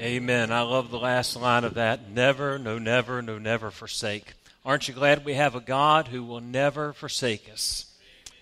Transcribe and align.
Amen. 0.00 0.50
I 0.50 0.62
love 0.62 0.90
the 0.90 0.98
last 0.98 1.36
line 1.36 1.62
of 1.62 1.74
that. 1.74 2.10
Never, 2.10 2.58
no, 2.58 2.78
never, 2.78 3.20
no, 3.20 3.36
never 3.36 3.70
forsake. 3.70 4.32
Aren't 4.64 4.88
you 4.88 4.94
glad 4.94 5.26
we 5.26 5.34
have 5.34 5.54
a 5.54 5.60
God 5.60 6.08
who 6.08 6.24
will 6.24 6.40
never 6.40 6.94
forsake 6.94 7.50
us? 7.52 7.84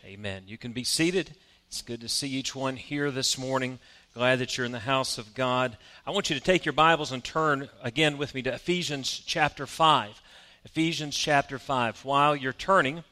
Amen. 0.04 0.44
You 0.46 0.56
can 0.56 0.70
be 0.70 0.84
seated. 0.84 1.34
It's 1.66 1.82
good 1.82 2.00
to 2.02 2.08
see 2.08 2.28
each 2.28 2.54
one 2.54 2.76
here 2.76 3.10
this 3.10 3.36
morning. 3.36 3.80
Glad 4.14 4.38
that 4.38 4.56
you're 4.56 4.66
in 4.66 4.70
the 4.70 4.78
house 4.78 5.18
of 5.18 5.34
God. 5.34 5.76
I 6.06 6.12
want 6.12 6.30
you 6.30 6.36
to 6.36 6.42
take 6.42 6.64
your 6.64 6.74
Bibles 6.74 7.10
and 7.10 7.24
turn 7.24 7.68
again 7.82 8.18
with 8.18 8.36
me 8.36 8.42
to 8.42 8.54
Ephesians 8.54 9.20
chapter 9.26 9.66
5. 9.66 10.22
Ephesians 10.64 11.16
chapter 11.16 11.58
5. 11.58 12.04
While 12.04 12.36
you're 12.36 12.52
turning, 12.52 13.02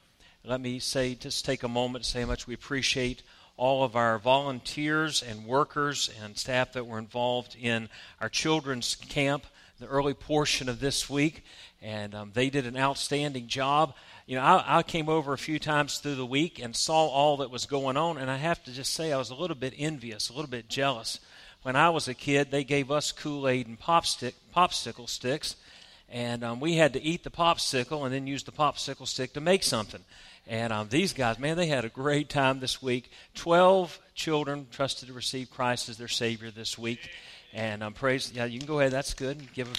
let 0.45 0.61
me 0.61 0.79
say, 0.79 1.17
just 1.17 1.45
take 1.45 1.65
a 1.65 1.69
moment 1.69 2.05
to 2.05 2.11
say 2.11 2.21
how 2.21 2.29
much 2.29 2.47
we 2.47 2.55
appreciate 2.55 3.25
all 3.57 3.85
of 3.85 3.97
our 3.97 4.19
volunteers 4.19 5.23
and 5.23 5.47
workers 5.47 6.11
and 6.23 6.37
staff 6.37 6.73
that 6.75 6.87
were 6.87 6.99
involved 6.99 7.57
in 7.61 7.89
our 8.21 8.29
children's 8.29 8.95
camp 8.95 9.47
the 9.79 9.87
early 9.87 10.15
portion 10.15 10.69
of 10.69 10.81
this 10.81 11.11
week, 11.11 11.45
and 11.83 12.15
um, 12.15 12.31
they 12.33 12.49
did 12.49 12.67
an 12.67 12.79
outstanding 12.79 13.47
job. 13.47 13.95
You 14.27 14.37
know, 14.37 14.43
I, 14.43 14.79
I, 14.79 14.83
came 14.83 15.09
over 15.09 15.35
a 15.35 15.39
few 15.39 15.59
times 15.59 15.99
through 15.99 16.15
the 16.15 16.25
week 16.25 16.59
and 16.59 16.75
saw 16.75 17.09
all 17.09 17.39
that 17.39 17.51
was 17.51 17.67
going 17.67 17.97
on, 17.97 18.17
and 18.17 18.31
I 18.31 18.37
have 18.37 18.63
to 18.65 18.73
just 18.73 18.95
say 18.95 19.13
I 19.13 19.19
was 19.19 19.31
a 19.31 19.35
little 19.35 19.57
bit 19.57 19.75
envious, 19.77 20.31
a 20.31 20.33
little 20.33 20.51
bit 20.51 20.69
jealous. 20.69 21.21
When 21.63 21.77
I 21.77 21.91
was 21.91 22.09
a 22.09 22.15
kid, 22.15 22.51
they 22.51 22.65
gave 22.65 22.91
us 22.91 23.13
Kool 23.13 23.47
Aid 23.49 23.67
and 23.67 23.79
popstick, 23.79 24.33
popsicle 24.55 25.09
sticks, 25.09 25.57
and 26.09 26.43
um, 26.43 26.61
we 26.61 26.77
had 26.77 26.95
to 26.95 27.03
eat 27.03 27.23
the 27.23 27.31
popsicle 27.31 28.05
and 28.05 28.15
then 28.15 28.27
use 28.27 28.45
the 28.45 28.53
popsicle 28.53 29.07
stick 29.07 29.35
to 29.35 29.41
make 29.41 29.63
something. 29.63 30.05
And 30.47 30.73
um, 30.73 30.89
these 30.89 31.13
guys, 31.13 31.39
man, 31.39 31.57
they 31.57 31.67
had 31.67 31.85
a 31.85 31.89
great 31.89 32.29
time 32.29 32.61
this 32.61 32.81
week. 32.81 33.11
Twelve 33.35 33.99
children 34.15 34.69
trusted 34.71 35.09
to 35.09 35.15
receive 35.15 35.51
Christ 35.51 35.89
as 35.89 35.99
their 35.99 36.09
Savior 36.09 36.51
this 36.53 36.79
week. 36.79 37.11
And 37.53 37.83
I'm 37.83 37.89
um, 37.89 37.93
praise. 37.95 38.33
Yeah, 38.33 38.45
you 38.45 38.59
can 38.59 38.69
go 38.69 38.79
ahead. 38.79 38.93
That's 38.93 39.15
good. 39.15 39.53
Give 39.55 39.67
them. 39.67 39.77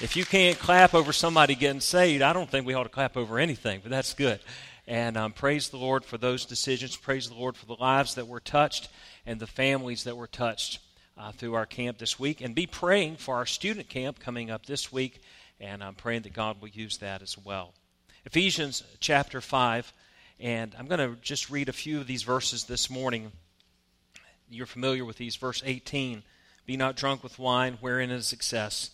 If 0.00 0.16
you 0.16 0.24
can't 0.24 0.58
clap 0.58 0.94
over 0.94 1.12
somebody 1.12 1.54
getting 1.54 1.80
saved, 1.80 2.22
I 2.22 2.32
don't 2.32 2.48
think 2.48 2.64
we 2.64 2.74
ought 2.74 2.84
to 2.84 2.88
clap 2.88 3.16
over 3.16 3.38
anything. 3.38 3.80
But 3.82 3.90
that's 3.90 4.14
good. 4.14 4.40
And 4.86 5.16
um, 5.16 5.32
praise 5.32 5.68
the 5.68 5.76
Lord 5.76 6.04
for 6.04 6.16
those 6.16 6.44
decisions. 6.44 6.96
Praise 6.96 7.28
the 7.28 7.34
Lord 7.34 7.56
for 7.56 7.66
the 7.66 7.76
lives 7.76 8.14
that 8.14 8.28
were 8.28 8.40
touched 8.40 8.88
and 9.26 9.40
the 9.40 9.46
families 9.46 10.04
that 10.04 10.16
were 10.16 10.26
touched 10.26 10.78
uh, 11.18 11.32
through 11.32 11.54
our 11.54 11.66
camp 11.66 11.98
this 11.98 12.18
week. 12.18 12.40
And 12.40 12.54
be 12.54 12.66
praying 12.66 13.16
for 13.16 13.36
our 13.36 13.46
student 13.46 13.88
camp 13.88 14.20
coming 14.20 14.50
up 14.50 14.64
this 14.64 14.92
week. 14.92 15.20
And 15.60 15.82
I'm 15.82 15.94
praying 15.94 16.22
that 16.22 16.32
God 16.32 16.60
will 16.60 16.68
use 16.68 16.98
that 16.98 17.20
as 17.20 17.36
well. 17.36 17.74
Ephesians 18.26 18.82
chapter 19.00 19.40
5, 19.40 19.94
and 20.40 20.76
I'm 20.78 20.86
going 20.86 20.98
to 20.98 21.18
just 21.22 21.48
read 21.48 21.70
a 21.70 21.72
few 21.72 22.00
of 22.00 22.06
these 22.06 22.22
verses 22.22 22.64
this 22.64 22.90
morning. 22.90 23.32
You're 24.50 24.66
familiar 24.66 25.06
with 25.06 25.16
these. 25.16 25.36
Verse 25.36 25.62
18 25.64 26.22
Be 26.66 26.76
not 26.76 26.96
drunk 26.96 27.22
with 27.22 27.38
wine, 27.38 27.78
wherein 27.80 28.10
is 28.10 28.34
excess, 28.34 28.90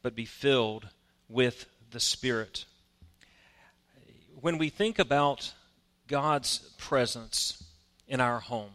but 0.00 0.14
be 0.14 0.24
filled 0.24 0.88
with 1.28 1.66
the 1.90 1.98
Spirit. 1.98 2.66
When 4.40 4.58
we 4.58 4.68
think 4.68 5.00
about 5.00 5.52
God's 6.06 6.58
presence 6.78 7.64
in 8.06 8.20
our 8.20 8.38
home, 8.38 8.70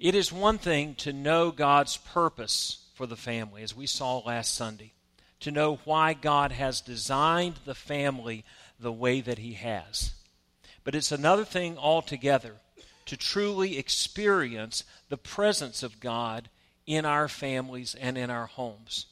it 0.00 0.16
is 0.16 0.32
one 0.32 0.58
thing 0.58 0.96
to 0.96 1.12
know 1.12 1.52
God's 1.52 1.96
purpose 1.98 2.88
for 2.94 3.06
the 3.06 3.16
family, 3.16 3.62
as 3.62 3.76
we 3.76 3.86
saw 3.86 4.18
last 4.18 4.56
Sunday, 4.56 4.92
to 5.38 5.52
know 5.52 5.78
why 5.84 6.14
God 6.14 6.50
has 6.50 6.80
designed 6.80 7.60
the 7.64 7.76
family 7.76 8.44
the 8.78 8.92
way 8.92 9.20
that 9.20 9.38
He 9.38 9.54
has. 9.54 10.12
But 10.84 10.94
it's 10.94 11.12
another 11.12 11.44
thing 11.44 11.76
altogether 11.76 12.54
to 13.06 13.16
truly 13.16 13.78
experience 13.78 14.84
the 15.08 15.16
presence 15.16 15.82
of 15.82 16.00
God 16.00 16.48
in 16.86 17.04
our 17.04 17.28
families 17.28 17.94
and 17.94 18.16
in 18.16 18.30
our 18.30 18.46
homes. 18.46 19.06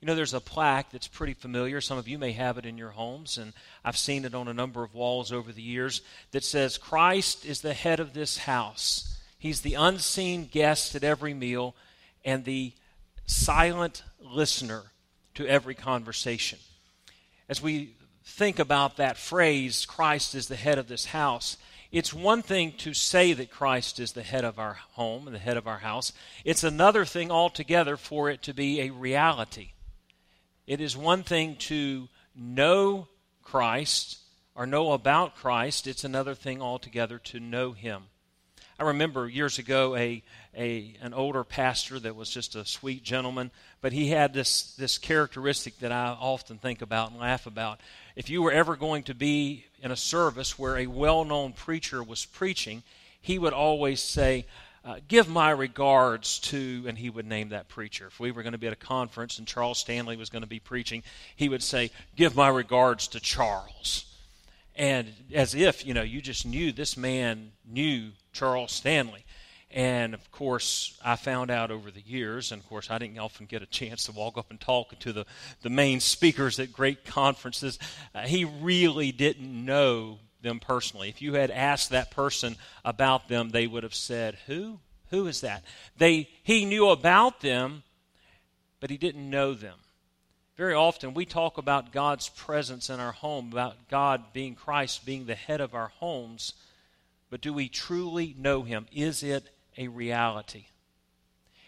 You 0.00 0.06
know, 0.06 0.14
there's 0.14 0.34
a 0.34 0.40
plaque 0.40 0.90
that's 0.90 1.06
pretty 1.06 1.34
familiar. 1.34 1.80
Some 1.80 1.96
of 1.96 2.08
you 2.08 2.18
may 2.18 2.32
have 2.32 2.58
it 2.58 2.66
in 2.66 2.76
your 2.76 2.90
homes, 2.90 3.38
and 3.38 3.52
I've 3.84 3.96
seen 3.96 4.24
it 4.24 4.34
on 4.34 4.48
a 4.48 4.54
number 4.54 4.82
of 4.82 4.94
walls 4.94 5.30
over 5.32 5.52
the 5.52 5.62
years 5.62 6.02
that 6.32 6.42
says, 6.42 6.76
Christ 6.76 7.46
is 7.46 7.60
the 7.60 7.72
head 7.72 8.00
of 8.00 8.12
this 8.12 8.38
house. 8.38 9.20
He's 9.38 9.60
the 9.60 9.74
unseen 9.74 10.46
guest 10.50 10.94
at 10.94 11.04
every 11.04 11.34
meal 11.34 11.76
and 12.24 12.44
the 12.44 12.72
silent 13.26 14.02
listener 14.20 14.82
to 15.34 15.46
every 15.46 15.74
conversation. 15.74 16.58
As 17.48 17.62
we 17.62 17.94
think 18.24 18.58
about 18.58 18.96
that 18.96 19.16
phrase, 19.16 19.86
Christ 19.86 20.34
is 20.34 20.48
the 20.48 20.56
head 20.56 20.78
of 20.78 20.88
this 20.88 21.06
house, 21.06 21.56
it's 21.92 22.14
one 22.14 22.40
thing 22.40 22.72
to 22.78 22.94
say 22.94 23.34
that 23.34 23.50
Christ 23.50 24.00
is 24.00 24.12
the 24.12 24.22
head 24.22 24.44
of 24.44 24.58
our 24.58 24.78
home 24.92 25.26
and 25.26 25.34
the 25.34 25.40
head 25.40 25.58
of 25.58 25.66
our 25.66 25.78
house. 25.78 26.14
It's 26.42 26.64
another 26.64 27.04
thing 27.04 27.30
altogether 27.30 27.98
for 27.98 28.30
it 28.30 28.40
to 28.44 28.54
be 28.54 28.80
a 28.80 28.90
reality. 28.90 29.72
It 30.66 30.80
is 30.80 30.96
one 30.96 31.22
thing 31.22 31.56
to 31.56 32.08
know 32.34 33.08
Christ 33.42 34.18
or 34.54 34.66
know 34.66 34.92
about 34.92 35.34
Christ, 35.34 35.86
it's 35.86 36.04
another 36.04 36.34
thing 36.34 36.60
altogether 36.62 37.18
to 37.18 37.40
know 37.40 37.72
Him. 37.72 38.04
I 38.78 38.84
remember 38.84 39.28
years 39.28 39.58
ago 39.58 39.94
a, 39.96 40.22
a 40.56 40.96
an 41.00 41.14
older 41.14 41.44
pastor 41.44 42.00
that 42.00 42.16
was 42.16 42.28
just 42.28 42.56
a 42.56 42.64
sweet 42.64 43.02
gentleman, 43.02 43.50
but 43.80 43.92
he 43.92 44.08
had 44.08 44.34
this 44.34 44.74
this 44.74 44.98
characteristic 44.98 45.78
that 45.78 45.92
I 45.92 46.08
often 46.08 46.58
think 46.58 46.82
about 46.82 47.12
and 47.12 47.20
laugh 47.20 47.46
about 47.46 47.80
if 48.16 48.30
you 48.30 48.42
were 48.42 48.52
ever 48.52 48.76
going 48.76 49.04
to 49.04 49.14
be 49.14 49.64
in 49.82 49.90
a 49.90 49.96
service 49.96 50.58
where 50.58 50.78
a 50.78 50.86
well 50.86 51.24
known 51.24 51.52
preacher 51.52 52.02
was 52.02 52.24
preaching, 52.24 52.82
he 53.20 53.38
would 53.38 53.52
always 53.52 54.00
say, 54.00 54.46
uh, 54.84 54.96
Give 55.08 55.28
my 55.28 55.50
regards 55.50 56.38
to, 56.40 56.84
and 56.86 56.98
he 56.98 57.10
would 57.10 57.26
name 57.26 57.50
that 57.50 57.68
preacher. 57.68 58.06
If 58.08 58.20
we 58.20 58.30
were 58.30 58.42
going 58.42 58.52
to 58.52 58.58
be 58.58 58.66
at 58.66 58.72
a 58.72 58.76
conference 58.76 59.38
and 59.38 59.46
Charles 59.46 59.78
Stanley 59.78 60.16
was 60.16 60.30
going 60.30 60.42
to 60.42 60.48
be 60.48 60.60
preaching, 60.60 61.02
he 61.36 61.48
would 61.48 61.62
say, 61.62 61.90
Give 62.16 62.34
my 62.34 62.48
regards 62.48 63.08
to 63.08 63.20
Charles. 63.20 64.06
And 64.74 65.12
as 65.34 65.54
if, 65.54 65.84
you 65.86 65.94
know, 65.94 66.02
you 66.02 66.22
just 66.22 66.46
knew 66.46 66.72
this 66.72 66.96
man 66.96 67.52
knew 67.68 68.10
Charles 68.32 68.72
Stanley. 68.72 69.24
And 69.72 70.12
of 70.12 70.30
course, 70.30 70.98
I 71.02 71.16
found 71.16 71.50
out 71.50 71.70
over 71.70 71.90
the 71.90 72.02
years, 72.02 72.52
and 72.52 72.62
of 72.62 72.68
course, 72.68 72.90
I 72.90 72.98
didn't 72.98 73.18
often 73.18 73.46
get 73.46 73.62
a 73.62 73.66
chance 73.66 74.04
to 74.04 74.12
walk 74.12 74.36
up 74.36 74.50
and 74.50 74.60
talk 74.60 74.98
to 74.98 75.12
the, 75.12 75.24
the 75.62 75.70
main 75.70 76.00
speakers 76.00 76.60
at 76.60 76.72
great 76.72 77.04
conferences. 77.04 77.78
Uh, 78.14 78.20
he 78.22 78.44
really 78.44 79.12
didn't 79.12 79.64
know 79.64 80.18
them 80.42 80.60
personally. 80.60 81.08
If 81.08 81.22
you 81.22 81.34
had 81.34 81.50
asked 81.50 81.90
that 81.90 82.10
person 82.10 82.56
about 82.84 83.28
them, 83.28 83.50
they 83.50 83.66
would 83.66 83.82
have 83.82 83.94
said, 83.94 84.36
Who? 84.46 84.78
Who 85.10 85.26
is 85.26 85.40
that? 85.42 85.64
They, 85.96 86.28
he 86.42 86.64
knew 86.64 86.88
about 86.88 87.40
them, 87.40 87.82
but 88.80 88.90
he 88.90 88.96
didn't 88.96 89.28
know 89.28 89.54
them. 89.54 89.76
Very 90.56 90.74
often 90.74 91.14
we 91.14 91.24
talk 91.24 91.56
about 91.56 91.92
God's 91.92 92.28
presence 92.28 92.90
in 92.90 93.00
our 93.00 93.12
home, 93.12 93.50
about 93.52 93.88
God 93.88 94.32
being 94.32 94.54
Christ, 94.54 95.06
being 95.06 95.24
the 95.24 95.34
head 95.34 95.60
of 95.60 95.74
our 95.74 95.88
homes, 95.98 96.52
but 97.30 97.40
do 97.40 97.54
we 97.54 97.70
truly 97.70 98.34
know 98.38 98.62
Him? 98.62 98.86
Is 98.92 99.22
it 99.22 99.48
a 99.76 99.88
reality. 99.88 100.66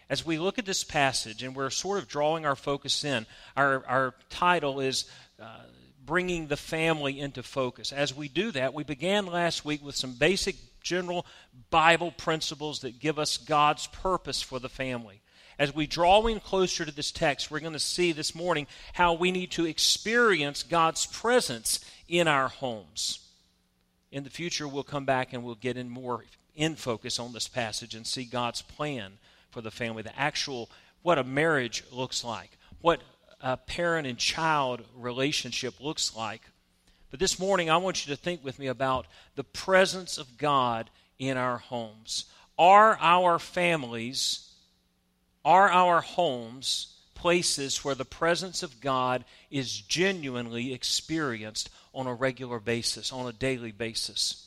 As 0.09 0.25
we 0.25 0.37
look 0.37 0.59
at 0.59 0.65
this 0.65 0.83
passage 0.83 1.41
and 1.41 1.55
we're 1.55 1.69
sort 1.69 1.97
of 1.97 2.07
drawing 2.07 2.45
our 2.45 2.55
focus 2.55 3.03
in, 3.03 3.25
our, 3.57 3.83
our 3.87 4.13
title 4.29 4.79
is 4.79 5.09
uh, 5.41 5.63
Bringing 6.05 6.47
the 6.47 6.57
Family 6.57 7.19
into 7.19 7.41
Focus. 7.41 7.91
As 7.91 8.15
we 8.15 8.27
do 8.27 8.51
that, 8.51 8.73
we 8.75 8.83
began 8.83 9.25
last 9.25 9.65
week 9.65 9.83
with 9.83 9.95
some 9.95 10.13
basic 10.13 10.55
general 10.81 11.25
Bible 11.71 12.11
principles 12.11 12.81
that 12.81 12.99
give 12.99 13.17
us 13.17 13.37
God's 13.37 13.87
purpose 13.87 14.41
for 14.41 14.59
the 14.59 14.69
family. 14.69 15.21
As 15.57 15.73
we 15.73 15.87
draw 15.87 16.27
in 16.27 16.39
closer 16.39 16.85
to 16.85 16.91
this 16.91 17.11
text, 17.11 17.49
we're 17.49 17.59
going 17.59 17.73
to 17.73 17.79
see 17.79 18.11
this 18.11 18.35
morning 18.35 18.67
how 18.93 19.13
we 19.13 19.31
need 19.31 19.51
to 19.51 19.65
experience 19.65 20.61
God's 20.61 21.05
presence 21.07 21.79
in 22.07 22.27
our 22.27 22.49
homes. 22.49 23.19
In 24.11 24.23
the 24.23 24.29
future, 24.29 24.67
we'll 24.67 24.83
come 24.83 25.05
back 25.05 25.33
and 25.33 25.43
we'll 25.43 25.55
get 25.55 25.77
in 25.77 25.89
more 25.89 26.23
in 26.55 26.75
focus 26.75 27.19
on 27.19 27.33
this 27.33 27.47
passage 27.47 27.95
and 27.95 28.05
see 28.05 28.23
God's 28.23 28.61
plan 28.61 29.13
for 29.51 29.61
the 29.61 29.71
family, 29.71 30.03
the 30.03 30.17
actual, 30.19 30.69
what 31.01 31.17
a 31.17 31.23
marriage 31.23 31.83
looks 31.91 32.23
like, 32.23 32.57
what 32.81 33.01
a 33.41 33.57
parent 33.57 34.07
and 34.07 34.17
child 34.17 34.83
relationship 34.95 35.79
looks 35.79 36.15
like. 36.15 36.41
But 37.11 37.19
this 37.19 37.39
morning, 37.39 37.69
I 37.69 37.77
want 37.77 38.05
you 38.05 38.15
to 38.15 38.21
think 38.21 38.43
with 38.43 38.59
me 38.59 38.67
about 38.67 39.07
the 39.35 39.43
presence 39.43 40.17
of 40.17 40.37
God 40.37 40.89
in 41.19 41.37
our 41.37 41.57
homes. 41.57 42.25
Are 42.57 42.97
our 42.99 43.39
families, 43.39 44.49
are 45.43 45.69
our 45.69 46.01
homes 46.01 46.95
places 47.13 47.83
where 47.83 47.95
the 47.95 48.05
presence 48.05 48.63
of 48.63 48.81
God 48.81 49.25
is 49.49 49.79
genuinely 49.79 50.73
experienced 50.73 51.69
on 51.93 52.07
a 52.07 52.13
regular 52.13 52.59
basis, 52.59 53.11
on 53.11 53.27
a 53.27 53.33
daily 53.33 53.71
basis? 53.71 54.44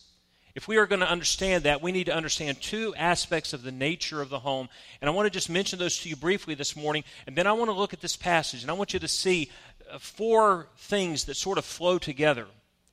If 0.55 0.67
we 0.67 0.77
are 0.77 0.87
going 0.87 1.01
to 1.01 1.11
understand 1.11 1.65
that, 1.65 1.83
we 1.83 1.93
need 1.93 2.07
to 2.07 2.15
understand 2.15 2.61
two 2.61 2.95
aspects 2.97 3.53
of 3.53 3.63
the 3.63 3.73
nature 3.73 4.21
of 4.21 4.29
the 4.29 4.41
home. 4.41 4.69
And 5.01 5.09
I 5.09 5.13
want 5.13 5.27
to 5.27 5.31
just 5.31 5.51
mention 5.51 5.79
those 5.79 5.99
to 6.01 6.09
you 6.09 6.17
briefly 6.17 6.55
this 6.55 6.75
morning. 6.75 7.05
And 7.27 7.37
then 7.37 7.47
I 7.47 7.53
want 7.53 7.71
to 7.71 7.77
look 7.77 7.93
at 7.93 8.01
this 8.01 8.17
passage. 8.17 8.63
And 8.63 8.71
I 8.71 8.75
want 8.75 8.93
you 8.93 8.99
to 8.99 9.09
see 9.09 9.51
uh, 9.91 9.99
four 9.99 10.69
things 10.77 11.25
that 11.25 11.37
sort 11.37 11.59
of 11.59 11.65
flow 11.65 11.99
together 11.99 12.47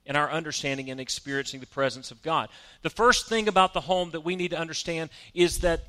in 0.05 0.15
our 0.15 0.31
understanding 0.31 0.89
and 0.91 0.99
experiencing 0.99 1.59
the 1.59 1.67
presence 1.67 2.11
of 2.11 2.21
God. 2.21 2.49
The 2.83 2.89
first 2.89 3.27
thing 3.27 3.47
about 3.47 3.73
the 3.73 3.81
home 3.81 4.11
that 4.11 4.21
we 4.21 4.35
need 4.35 4.51
to 4.51 4.59
understand 4.59 5.09
is 5.33 5.59
that 5.59 5.85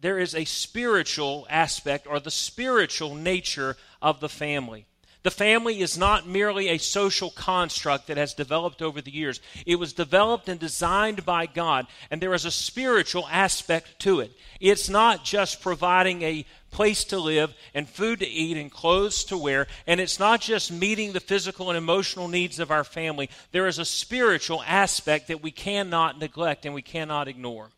there 0.00 0.18
is 0.18 0.34
a 0.34 0.44
spiritual 0.44 1.46
aspect 1.50 2.06
or 2.06 2.20
the 2.20 2.30
spiritual 2.30 3.14
nature 3.14 3.76
of 4.00 4.20
the 4.20 4.28
family. 4.28 4.86
The 5.26 5.32
family 5.32 5.80
is 5.80 5.98
not 5.98 6.28
merely 6.28 6.68
a 6.68 6.78
social 6.78 7.30
construct 7.32 8.06
that 8.06 8.16
has 8.16 8.32
developed 8.32 8.80
over 8.80 9.00
the 9.00 9.12
years. 9.12 9.40
It 9.66 9.74
was 9.74 9.92
developed 9.92 10.48
and 10.48 10.60
designed 10.60 11.26
by 11.26 11.46
God, 11.46 11.88
and 12.12 12.20
there 12.22 12.32
is 12.32 12.44
a 12.44 12.50
spiritual 12.52 13.26
aspect 13.28 13.98
to 14.02 14.20
it. 14.20 14.30
It's 14.60 14.88
not 14.88 15.24
just 15.24 15.60
providing 15.60 16.22
a 16.22 16.46
place 16.70 17.02
to 17.06 17.18
live 17.18 17.52
and 17.74 17.88
food 17.88 18.20
to 18.20 18.28
eat 18.28 18.56
and 18.56 18.70
clothes 18.70 19.24
to 19.24 19.36
wear, 19.36 19.66
and 19.84 20.00
it's 20.00 20.20
not 20.20 20.42
just 20.42 20.70
meeting 20.70 21.12
the 21.12 21.18
physical 21.18 21.70
and 21.70 21.76
emotional 21.76 22.28
needs 22.28 22.60
of 22.60 22.70
our 22.70 22.84
family. 22.84 23.28
There 23.50 23.66
is 23.66 23.80
a 23.80 23.84
spiritual 23.84 24.62
aspect 24.64 25.26
that 25.26 25.42
we 25.42 25.50
cannot 25.50 26.20
neglect 26.20 26.64
and 26.64 26.72
we 26.72 26.82
cannot 26.82 27.26
ignore. 27.26 27.70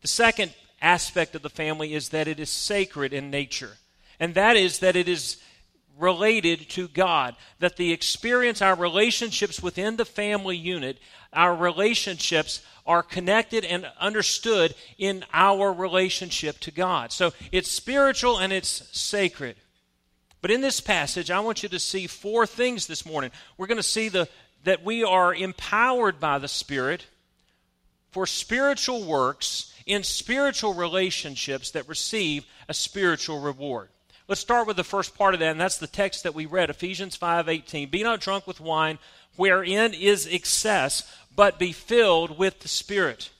The 0.00 0.08
second 0.08 0.54
aspect 0.80 1.34
of 1.34 1.42
the 1.42 1.50
family 1.50 1.92
is 1.92 2.08
that 2.08 2.26
it 2.26 2.40
is 2.40 2.48
sacred 2.48 3.12
in 3.12 3.30
nature, 3.30 3.76
and 4.18 4.34
that 4.34 4.56
is 4.56 4.78
that 4.78 4.96
it 4.96 5.10
is 5.10 5.36
related 5.98 6.68
to 6.70 6.88
God. 6.88 7.36
That 7.58 7.76
the 7.76 7.92
experience, 7.92 8.62
our 8.62 8.74
relationships 8.74 9.62
within 9.62 9.96
the 9.96 10.04
family 10.04 10.56
unit, 10.56 10.98
our 11.32 11.54
relationships 11.54 12.62
are 12.86 13.02
connected 13.02 13.64
and 13.64 13.86
understood 14.00 14.74
in 14.98 15.24
our 15.32 15.72
relationship 15.72 16.58
to 16.60 16.70
God. 16.70 17.12
So 17.12 17.32
it's 17.52 17.70
spiritual 17.70 18.38
and 18.38 18.52
it's 18.52 18.88
sacred. 18.98 19.56
But 20.42 20.50
in 20.50 20.60
this 20.60 20.80
passage, 20.80 21.30
I 21.30 21.40
want 21.40 21.62
you 21.62 21.68
to 21.68 21.78
see 21.78 22.06
four 22.06 22.46
things 22.46 22.86
this 22.86 23.04
morning. 23.04 23.30
We're 23.58 23.66
going 23.66 23.76
to 23.76 23.82
see 23.82 24.08
the, 24.08 24.28
that 24.64 24.82
we 24.82 25.04
are 25.04 25.34
empowered 25.34 26.18
by 26.18 26.38
the 26.38 26.48
Spirit 26.48 27.06
for 28.10 28.26
spiritual 28.26 29.04
works 29.04 29.72
in 29.86 30.02
spiritual 30.02 30.74
relationships 30.74 31.70
that 31.72 31.88
receive 31.88 32.46
a 32.68 32.74
spiritual 32.74 33.40
reward. 33.40 33.88
Let's 34.30 34.40
start 34.40 34.68
with 34.68 34.76
the 34.76 34.84
first 34.84 35.18
part 35.18 35.34
of 35.34 35.40
that, 35.40 35.50
and 35.50 35.60
that's 35.60 35.78
the 35.78 35.88
text 35.88 36.22
that 36.22 36.36
we 36.36 36.46
read, 36.46 36.70
Ephesians 36.70 37.16
5:18. 37.16 37.90
Be 37.90 38.04
not 38.04 38.20
drunk 38.20 38.46
with 38.46 38.60
wine, 38.60 39.00
wherein 39.34 39.92
is 39.92 40.24
excess, 40.24 41.02
but 41.34 41.58
be 41.58 41.72
filled 41.72 42.38
with 42.38 42.60
the 42.60 42.68
Spirit. 42.68 43.30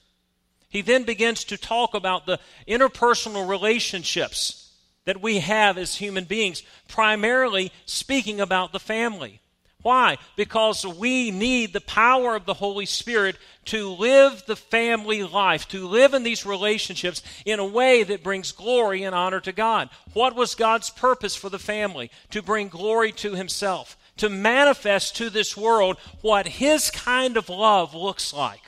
He 0.67 0.81
then 0.81 1.03
begins 1.03 1.45
to 1.45 1.55
talk 1.55 1.93
about 1.93 2.25
the 2.25 2.41
interpersonal 2.67 3.47
relationships 3.47 4.71
that 5.05 5.21
we 5.21 5.39
have 5.39 5.77
as 5.77 5.95
human 5.95 6.25
beings, 6.25 6.61
primarily 6.89 7.71
speaking 7.85 8.41
about 8.41 8.73
the 8.73 8.79
family. 8.79 9.39
Why? 9.81 10.17
Because 10.35 10.85
we 10.85 11.31
need 11.31 11.73
the 11.73 11.81
power 11.81 12.35
of 12.35 12.45
the 12.45 12.53
Holy 12.53 12.85
Spirit 12.85 13.37
to 13.65 13.89
live 13.89 14.43
the 14.45 14.55
family 14.55 15.23
life, 15.23 15.67
to 15.69 15.87
live 15.87 16.13
in 16.13 16.23
these 16.23 16.45
relationships 16.45 17.23
in 17.45 17.59
a 17.59 17.65
way 17.65 18.03
that 18.03 18.23
brings 18.23 18.51
glory 18.51 19.03
and 19.03 19.15
honor 19.15 19.39
to 19.39 19.51
God. 19.51 19.89
What 20.13 20.35
was 20.35 20.55
God's 20.55 20.89
purpose 20.89 21.35
for 21.35 21.49
the 21.49 21.59
family? 21.59 22.11
To 22.31 22.41
bring 22.41 22.67
glory 22.67 23.11
to 23.13 23.33
Himself, 23.33 23.97
to 24.17 24.29
manifest 24.29 25.15
to 25.17 25.29
this 25.29 25.57
world 25.57 25.97
what 26.21 26.47
His 26.47 26.91
kind 26.91 27.35
of 27.35 27.49
love 27.49 27.95
looks 27.95 28.33
like, 28.33 28.63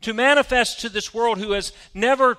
to 0.00 0.12
manifest 0.12 0.80
to 0.80 0.88
this 0.88 1.14
world 1.14 1.38
who 1.38 1.52
has 1.52 1.72
never 1.94 2.38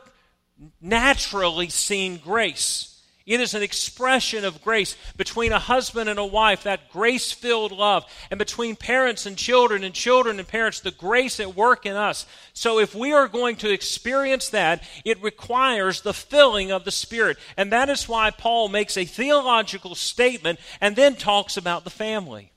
naturally 0.81 1.69
seen 1.69 2.17
grace 2.17 2.96
it 3.27 3.41
is 3.41 3.53
an 3.53 3.61
expression 3.61 4.45
of 4.45 4.63
grace 4.63 4.95
between 5.17 5.51
a 5.51 5.59
husband 5.59 6.09
and 6.09 6.17
a 6.17 6.25
wife, 6.25 6.63
that 6.63 6.89
grace 6.89 7.31
filled 7.33 7.73
love, 7.73 8.05
and 8.31 8.37
between 8.37 8.77
parents 8.77 9.25
and 9.25 9.37
children 9.37 9.83
and 9.83 9.93
children 9.93 10.39
and 10.39 10.47
parents, 10.47 10.79
the 10.79 10.91
grace 10.91 11.41
at 11.41 11.53
work 11.53 11.85
in 11.85 11.95
us. 11.95 12.25
So, 12.53 12.79
if 12.79 12.95
we 12.95 13.11
are 13.11 13.27
going 13.27 13.57
to 13.57 13.69
experience 13.69 14.49
that, 14.49 14.81
it 15.03 15.21
requires 15.21 16.01
the 16.01 16.13
filling 16.13 16.71
of 16.71 16.85
the 16.85 16.91
Spirit. 16.91 17.37
And 17.57 17.71
that 17.73 17.89
is 17.89 18.07
why 18.07 18.31
Paul 18.31 18.69
makes 18.69 18.95
a 18.95 19.03
theological 19.03 19.93
statement 19.93 20.59
and 20.79 20.95
then 20.95 21.15
talks 21.15 21.57
about 21.57 21.83
the 21.83 21.89
family. 21.89 22.53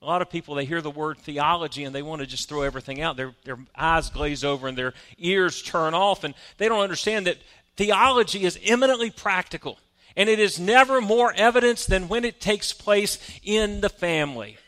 A 0.00 0.06
lot 0.06 0.22
of 0.22 0.30
people, 0.30 0.54
they 0.54 0.64
hear 0.64 0.80
the 0.80 0.92
word 0.92 1.18
theology 1.18 1.82
and 1.82 1.92
they 1.92 2.02
want 2.02 2.20
to 2.20 2.26
just 2.26 2.48
throw 2.48 2.62
everything 2.62 3.00
out. 3.00 3.16
Their, 3.16 3.32
their 3.44 3.58
eyes 3.74 4.10
glaze 4.10 4.44
over 4.44 4.68
and 4.68 4.78
their 4.78 4.94
ears 5.18 5.60
turn 5.60 5.92
off, 5.92 6.22
and 6.22 6.34
they 6.56 6.68
don't 6.68 6.82
understand 6.82 7.26
that 7.26 7.38
Theology 7.78 8.44
is 8.44 8.58
eminently 8.64 9.08
practical, 9.08 9.78
and 10.16 10.28
it 10.28 10.40
is 10.40 10.58
never 10.58 11.00
more 11.00 11.32
evidence 11.32 11.86
than 11.86 12.08
when 12.08 12.24
it 12.24 12.40
takes 12.40 12.72
place 12.72 13.20
in 13.44 13.82
the 13.82 13.88
family. 13.88 14.58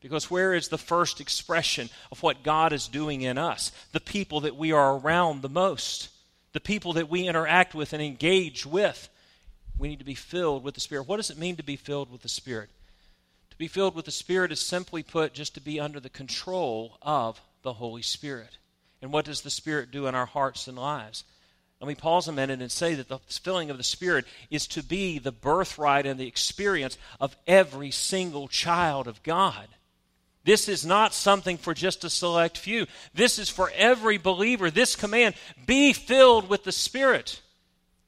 Because 0.00 0.30
where 0.30 0.54
is 0.54 0.68
the 0.68 0.78
first 0.78 1.20
expression 1.20 1.90
of 2.12 2.22
what 2.22 2.44
God 2.44 2.72
is 2.72 2.86
doing 2.86 3.22
in 3.22 3.38
us? 3.38 3.72
The 3.90 3.98
people 3.98 4.42
that 4.42 4.54
we 4.54 4.70
are 4.70 4.96
around 4.96 5.42
the 5.42 5.48
most, 5.48 6.10
the 6.52 6.60
people 6.60 6.92
that 6.92 7.10
we 7.10 7.26
interact 7.26 7.74
with 7.74 7.92
and 7.92 8.00
engage 8.00 8.64
with. 8.64 9.08
We 9.76 9.88
need 9.88 9.98
to 9.98 10.04
be 10.04 10.14
filled 10.14 10.62
with 10.62 10.74
the 10.74 10.80
Spirit. 10.80 11.08
What 11.08 11.16
does 11.16 11.30
it 11.30 11.38
mean 11.38 11.56
to 11.56 11.64
be 11.64 11.74
filled 11.74 12.12
with 12.12 12.22
the 12.22 12.28
Spirit? 12.28 12.70
To 13.50 13.58
be 13.58 13.66
filled 13.66 13.96
with 13.96 14.04
the 14.04 14.12
Spirit 14.12 14.52
is 14.52 14.64
simply 14.64 15.02
put 15.02 15.34
just 15.34 15.54
to 15.54 15.60
be 15.60 15.80
under 15.80 15.98
the 15.98 16.08
control 16.08 16.98
of 17.02 17.40
the 17.62 17.72
Holy 17.72 18.02
Spirit. 18.02 18.58
And 19.02 19.12
what 19.12 19.24
does 19.24 19.40
the 19.40 19.50
Spirit 19.50 19.90
do 19.90 20.06
in 20.06 20.14
our 20.14 20.26
hearts 20.26 20.68
and 20.68 20.78
lives? 20.78 21.24
Let 21.80 21.88
me 21.88 21.94
pause 21.94 22.28
a 22.28 22.32
minute 22.32 22.62
and 22.62 22.70
say 22.70 22.94
that 22.94 23.08
the 23.08 23.18
filling 23.28 23.70
of 23.70 23.76
the 23.76 23.84
Spirit 23.84 24.24
is 24.50 24.66
to 24.68 24.82
be 24.82 25.18
the 25.18 25.32
birthright 25.32 26.06
and 26.06 26.18
the 26.18 26.26
experience 26.26 26.96
of 27.20 27.36
every 27.46 27.90
single 27.90 28.48
child 28.48 29.06
of 29.06 29.22
God. 29.22 29.68
This 30.44 30.68
is 30.68 30.84
not 30.84 31.14
something 31.14 31.56
for 31.56 31.74
just 31.74 32.04
a 32.04 32.10
select 32.10 32.58
few. 32.58 32.86
This 33.14 33.38
is 33.38 33.48
for 33.48 33.72
every 33.74 34.18
believer. 34.18 34.70
This 34.70 34.94
command 34.94 35.34
be 35.66 35.92
filled 35.92 36.48
with 36.48 36.64
the 36.64 36.72
Spirit. 36.72 37.40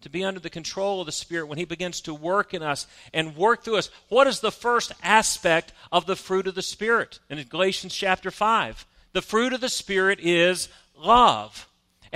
To 0.03 0.11
be 0.11 0.23
under 0.23 0.39
the 0.39 0.51
control 0.51 1.01
of 1.01 1.07
the 1.07 1.13
Spirit 1.13 1.47
when 1.49 1.59
He 1.59 1.65
begins 1.65 2.03
to 2.03 2.15
work 2.15 2.55
in 2.55 2.63
us 2.63 2.87
and 3.13 3.37
work 3.37 3.65
through 3.65 3.79
us. 3.79 3.91
What 4.09 4.27
is 4.27 4.41
the 4.41 4.53
first 4.53 4.93
aspect 5.03 5.73
of 5.91 6.07
the 6.07 6.15
fruit 6.15 6.47
of 6.47 6.55
the 6.55 6.63
Spirit? 6.63 7.19
In 7.29 7.43
Galatians 7.43 7.95
chapter 7.95 8.31
5, 8.31 8.87
the 9.13 9.23
fruit 9.23 9.53
of 9.53 9.61
the 9.61 9.69
Spirit 9.69 10.21
is 10.21 10.69
love. 10.97 11.67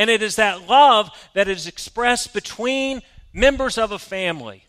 And 0.00 0.08
it 0.08 0.22
is 0.22 0.36
that 0.36 0.66
love 0.66 1.10
that 1.34 1.46
is 1.46 1.66
expressed 1.66 2.32
between 2.32 3.02
members 3.34 3.76
of 3.76 3.92
a 3.92 3.98
family. 3.98 4.64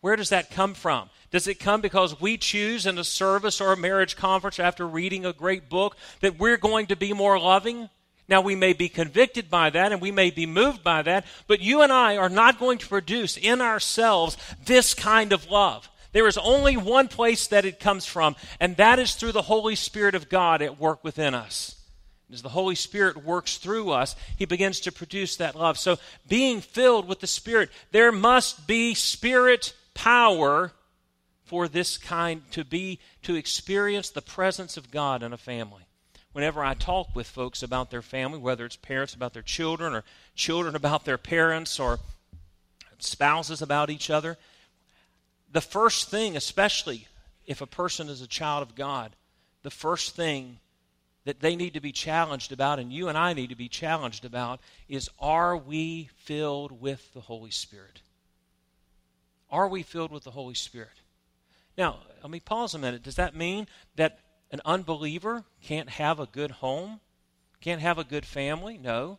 Where 0.00 0.16
does 0.16 0.30
that 0.30 0.50
come 0.50 0.74
from? 0.74 1.10
Does 1.30 1.46
it 1.46 1.60
come 1.60 1.80
because 1.80 2.20
we 2.20 2.36
choose 2.36 2.84
in 2.84 2.98
a 2.98 3.04
service 3.04 3.60
or 3.60 3.72
a 3.72 3.76
marriage 3.76 4.16
conference 4.16 4.58
after 4.58 4.84
reading 4.84 5.24
a 5.24 5.32
great 5.32 5.68
book 5.68 5.96
that 6.22 6.40
we're 6.40 6.56
going 6.56 6.86
to 6.86 6.96
be 6.96 7.12
more 7.12 7.38
loving? 7.38 7.88
Now, 8.26 8.40
we 8.40 8.56
may 8.56 8.72
be 8.72 8.88
convicted 8.88 9.48
by 9.48 9.70
that 9.70 9.92
and 9.92 10.00
we 10.00 10.10
may 10.10 10.30
be 10.30 10.44
moved 10.44 10.82
by 10.82 11.02
that, 11.02 11.24
but 11.46 11.60
you 11.60 11.82
and 11.82 11.92
I 11.92 12.16
are 12.16 12.28
not 12.28 12.58
going 12.58 12.78
to 12.78 12.88
produce 12.88 13.36
in 13.36 13.60
ourselves 13.60 14.36
this 14.64 14.92
kind 14.92 15.32
of 15.32 15.48
love. 15.48 15.88
There 16.10 16.26
is 16.26 16.36
only 16.36 16.76
one 16.76 17.06
place 17.06 17.46
that 17.46 17.64
it 17.64 17.78
comes 17.78 18.06
from, 18.06 18.34
and 18.58 18.76
that 18.78 18.98
is 18.98 19.14
through 19.14 19.32
the 19.32 19.42
Holy 19.42 19.76
Spirit 19.76 20.16
of 20.16 20.28
God 20.28 20.62
at 20.62 20.80
work 20.80 21.04
within 21.04 21.32
us. 21.32 21.76
As 22.32 22.42
the 22.42 22.48
Holy 22.48 22.74
Spirit 22.74 23.24
works 23.24 23.58
through 23.58 23.90
us, 23.90 24.16
He 24.36 24.44
begins 24.44 24.80
to 24.80 24.92
produce 24.92 25.36
that 25.36 25.54
love. 25.54 25.78
So, 25.78 25.98
being 26.28 26.60
filled 26.60 27.06
with 27.06 27.20
the 27.20 27.26
Spirit, 27.26 27.70
there 27.92 28.10
must 28.10 28.66
be 28.66 28.94
Spirit 28.94 29.74
power 29.92 30.72
for 31.44 31.68
this 31.68 31.98
kind 31.98 32.42
to 32.52 32.64
be, 32.64 32.98
to 33.22 33.34
experience 33.34 34.10
the 34.10 34.22
presence 34.22 34.76
of 34.76 34.90
God 34.90 35.22
in 35.22 35.32
a 35.32 35.36
family. 35.36 35.82
Whenever 36.32 36.64
I 36.64 36.74
talk 36.74 37.14
with 37.14 37.28
folks 37.28 37.62
about 37.62 37.90
their 37.90 38.02
family, 38.02 38.38
whether 38.38 38.64
it's 38.64 38.76
parents 38.76 39.14
about 39.14 39.34
their 39.34 39.42
children 39.42 39.94
or 39.94 40.02
children 40.34 40.74
about 40.74 41.04
their 41.04 41.18
parents 41.18 41.78
or 41.78 42.00
spouses 42.98 43.62
about 43.62 43.90
each 43.90 44.10
other, 44.10 44.36
the 45.52 45.60
first 45.60 46.10
thing, 46.10 46.36
especially 46.36 47.06
if 47.46 47.60
a 47.60 47.66
person 47.66 48.08
is 48.08 48.20
a 48.20 48.26
child 48.26 48.62
of 48.62 48.74
God, 48.74 49.14
the 49.62 49.70
first 49.70 50.16
thing 50.16 50.58
that 51.24 51.40
they 51.40 51.56
need 51.56 51.74
to 51.74 51.80
be 51.80 51.92
challenged 51.92 52.52
about, 52.52 52.78
and 52.78 52.92
you 52.92 53.08
and 53.08 53.16
I 53.16 53.32
need 53.32 53.48
to 53.48 53.56
be 53.56 53.68
challenged 53.68 54.24
about, 54.24 54.60
is 54.88 55.08
are 55.18 55.56
we 55.56 56.10
filled 56.16 56.80
with 56.80 57.12
the 57.14 57.20
Holy 57.20 57.50
Spirit? 57.50 58.02
Are 59.50 59.68
we 59.68 59.82
filled 59.82 60.10
with 60.10 60.24
the 60.24 60.32
Holy 60.32 60.54
Spirit? 60.54 61.00
Now, 61.78 61.98
let 62.22 62.30
me 62.30 62.40
pause 62.40 62.74
a 62.74 62.78
minute. 62.78 63.02
Does 63.02 63.16
that 63.16 63.34
mean 63.34 63.66
that 63.96 64.18
an 64.50 64.60
unbeliever 64.64 65.44
can't 65.62 65.88
have 65.88 66.20
a 66.20 66.26
good 66.26 66.50
home? 66.50 67.00
Can't 67.60 67.80
have 67.80 67.98
a 67.98 68.04
good 68.04 68.26
family? 68.26 68.78
No. 68.78 69.18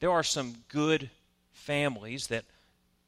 There 0.00 0.10
are 0.10 0.22
some 0.22 0.64
good 0.68 1.10
families 1.52 2.28
that 2.28 2.44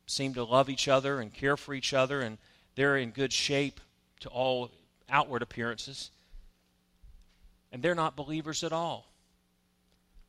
seem 0.06 0.34
to 0.34 0.44
love 0.44 0.68
each 0.68 0.88
other 0.88 1.20
and 1.20 1.32
care 1.32 1.56
for 1.56 1.74
each 1.74 1.94
other, 1.94 2.20
and 2.20 2.38
they're 2.74 2.96
in 2.96 3.10
good 3.10 3.32
shape 3.32 3.80
to 4.20 4.28
all 4.28 4.70
outward 5.08 5.42
appearances 5.42 6.10
and 7.72 7.82
they're 7.82 7.94
not 7.94 8.16
believers 8.16 8.64
at 8.64 8.72
all. 8.72 9.12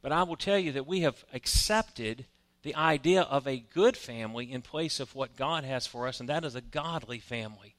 But 0.02 0.12
I 0.12 0.24
will 0.24 0.36
tell 0.36 0.58
you 0.58 0.72
that 0.74 0.88
we 0.88 1.02
have 1.02 1.24
accepted 1.34 2.26
the 2.64 2.76
idea 2.76 3.22
of 3.22 3.48
a 3.48 3.64
good 3.74 3.96
family 3.96 4.52
in 4.52 4.62
place 4.62 5.00
of 5.00 5.16
what 5.16 5.36
God 5.36 5.64
has 5.64 5.88
for 5.88 6.08
us, 6.08 6.20
and 6.20 6.30
that 6.30 6.44
is 6.44 6.56
a 6.56 6.62
godly 6.62 7.20
family. 7.20 7.76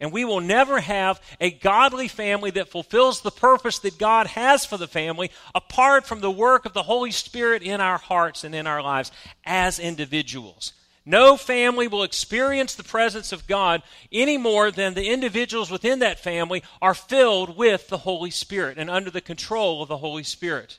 And 0.00 0.12
we 0.12 0.24
will 0.24 0.40
never 0.40 0.80
have 0.80 1.20
a 1.40 1.50
godly 1.50 2.06
family 2.06 2.50
that 2.52 2.68
fulfills 2.68 3.20
the 3.20 3.32
purpose 3.32 3.80
that 3.80 3.98
God 3.98 4.28
has 4.28 4.64
for 4.64 4.76
the 4.76 4.86
family 4.86 5.30
apart 5.54 6.06
from 6.06 6.20
the 6.20 6.30
work 6.30 6.66
of 6.66 6.72
the 6.72 6.84
Holy 6.84 7.10
Spirit 7.10 7.62
in 7.62 7.80
our 7.80 7.98
hearts 7.98 8.44
and 8.44 8.54
in 8.54 8.66
our 8.66 8.80
lives 8.80 9.10
as 9.44 9.80
individuals. 9.80 10.72
No 11.08 11.38
family 11.38 11.88
will 11.88 12.02
experience 12.02 12.74
the 12.74 12.84
presence 12.84 13.32
of 13.32 13.46
God 13.46 13.82
any 14.12 14.36
more 14.36 14.70
than 14.70 14.92
the 14.92 15.08
individuals 15.08 15.70
within 15.70 16.00
that 16.00 16.20
family 16.20 16.62
are 16.82 16.92
filled 16.92 17.56
with 17.56 17.88
the 17.88 17.96
Holy 17.96 18.30
Spirit 18.30 18.76
and 18.76 18.90
under 18.90 19.10
the 19.10 19.22
control 19.22 19.80
of 19.80 19.88
the 19.88 19.96
Holy 19.96 20.22
Spirit. 20.22 20.78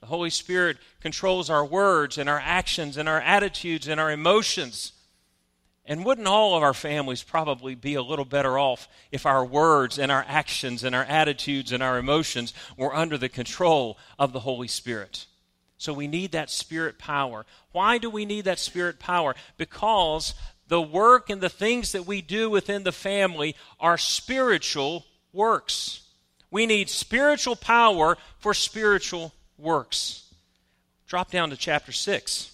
The 0.00 0.06
Holy 0.06 0.30
Spirit 0.30 0.78
controls 1.02 1.50
our 1.50 1.62
words 1.62 2.16
and 2.16 2.26
our 2.26 2.40
actions 2.42 2.96
and 2.96 3.06
our 3.06 3.20
attitudes 3.20 3.86
and 3.86 4.00
our 4.00 4.10
emotions. 4.10 4.92
And 5.84 6.06
wouldn't 6.06 6.26
all 6.26 6.56
of 6.56 6.62
our 6.62 6.72
families 6.72 7.22
probably 7.22 7.74
be 7.74 7.96
a 7.96 8.02
little 8.02 8.24
better 8.24 8.58
off 8.58 8.88
if 9.12 9.26
our 9.26 9.44
words 9.44 9.98
and 9.98 10.10
our 10.10 10.24
actions 10.26 10.84
and 10.84 10.94
our 10.94 11.04
attitudes 11.04 11.70
and 11.70 11.82
our 11.82 11.98
emotions 11.98 12.54
were 12.78 12.96
under 12.96 13.18
the 13.18 13.28
control 13.28 13.98
of 14.18 14.32
the 14.32 14.40
Holy 14.40 14.68
Spirit? 14.68 15.26
So 15.78 15.92
we 15.92 16.06
need 16.06 16.32
that 16.32 16.50
spirit 16.50 16.98
power. 16.98 17.44
Why 17.72 17.98
do 17.98 18.08
we 18.08 18.24
need 18.24 18.46
that 18.46 18.58
spirit 18.58 18.98
power? 18.98 19.34
Because 19.56 20.34
the 20.68 20.80
work 20.80 21.30
and 21.30 21.40
the 21.40 21.48
things 21.48 21.92
that 21.92 22.06
we 22.06 22.22
do 22.22 22.50
within 22.50 22.82
the 22.82 22.92
family 22.92 23.54
are 23.78 23.98
spiritual 23.98 25.04
works. 25.32 26.02
We 26.50 26.66
need 26.66 26.88
spiritual 26.88 27.56
power 27.56 28.16
for 28.38 28.54
spiritual 28.54 29.32
works. 29.58 30.32
Drop 31.06 31.30
down 31.30 31.50
to 31.50 31.56
chapter 31.56 31.92
6. 31.92 32.52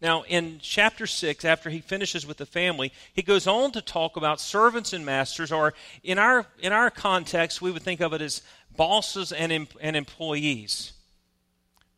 Now, 0.00 0.22
in 0.22 0.58
chapter 0.60 1.06
6, 1.06 1.44
after 1.44 1.70
he 1.70 1.80
finishes 1.80 2.26
with 2.26 2.36
the 2.36 2.46
family, 2.46 2.92
he 3.12 3.22
goes 3.22 3.46
on 3.46 3.70
to 3.72 3.80
talk 3.80 4.16
about 4.16 4.40
servants 4.40 4.92
and 4.92 5.06
masters, 5.06 5.52
or 5.52 5.74
in 6.02 6.18
our, 6.18 6.46
in 6.58 6.72
our 6.72 6.90
context, 6.90 7.62
we 7.62 7.70
would 7.70 7.82
think 7.82 8.00
of 8.00 8.12
it 8.12 8.20
as 8.20 8.42
bosses 8.76 9.30
and, 9.30 9.68
and 9.80 9.96
employees. 9.96 10.92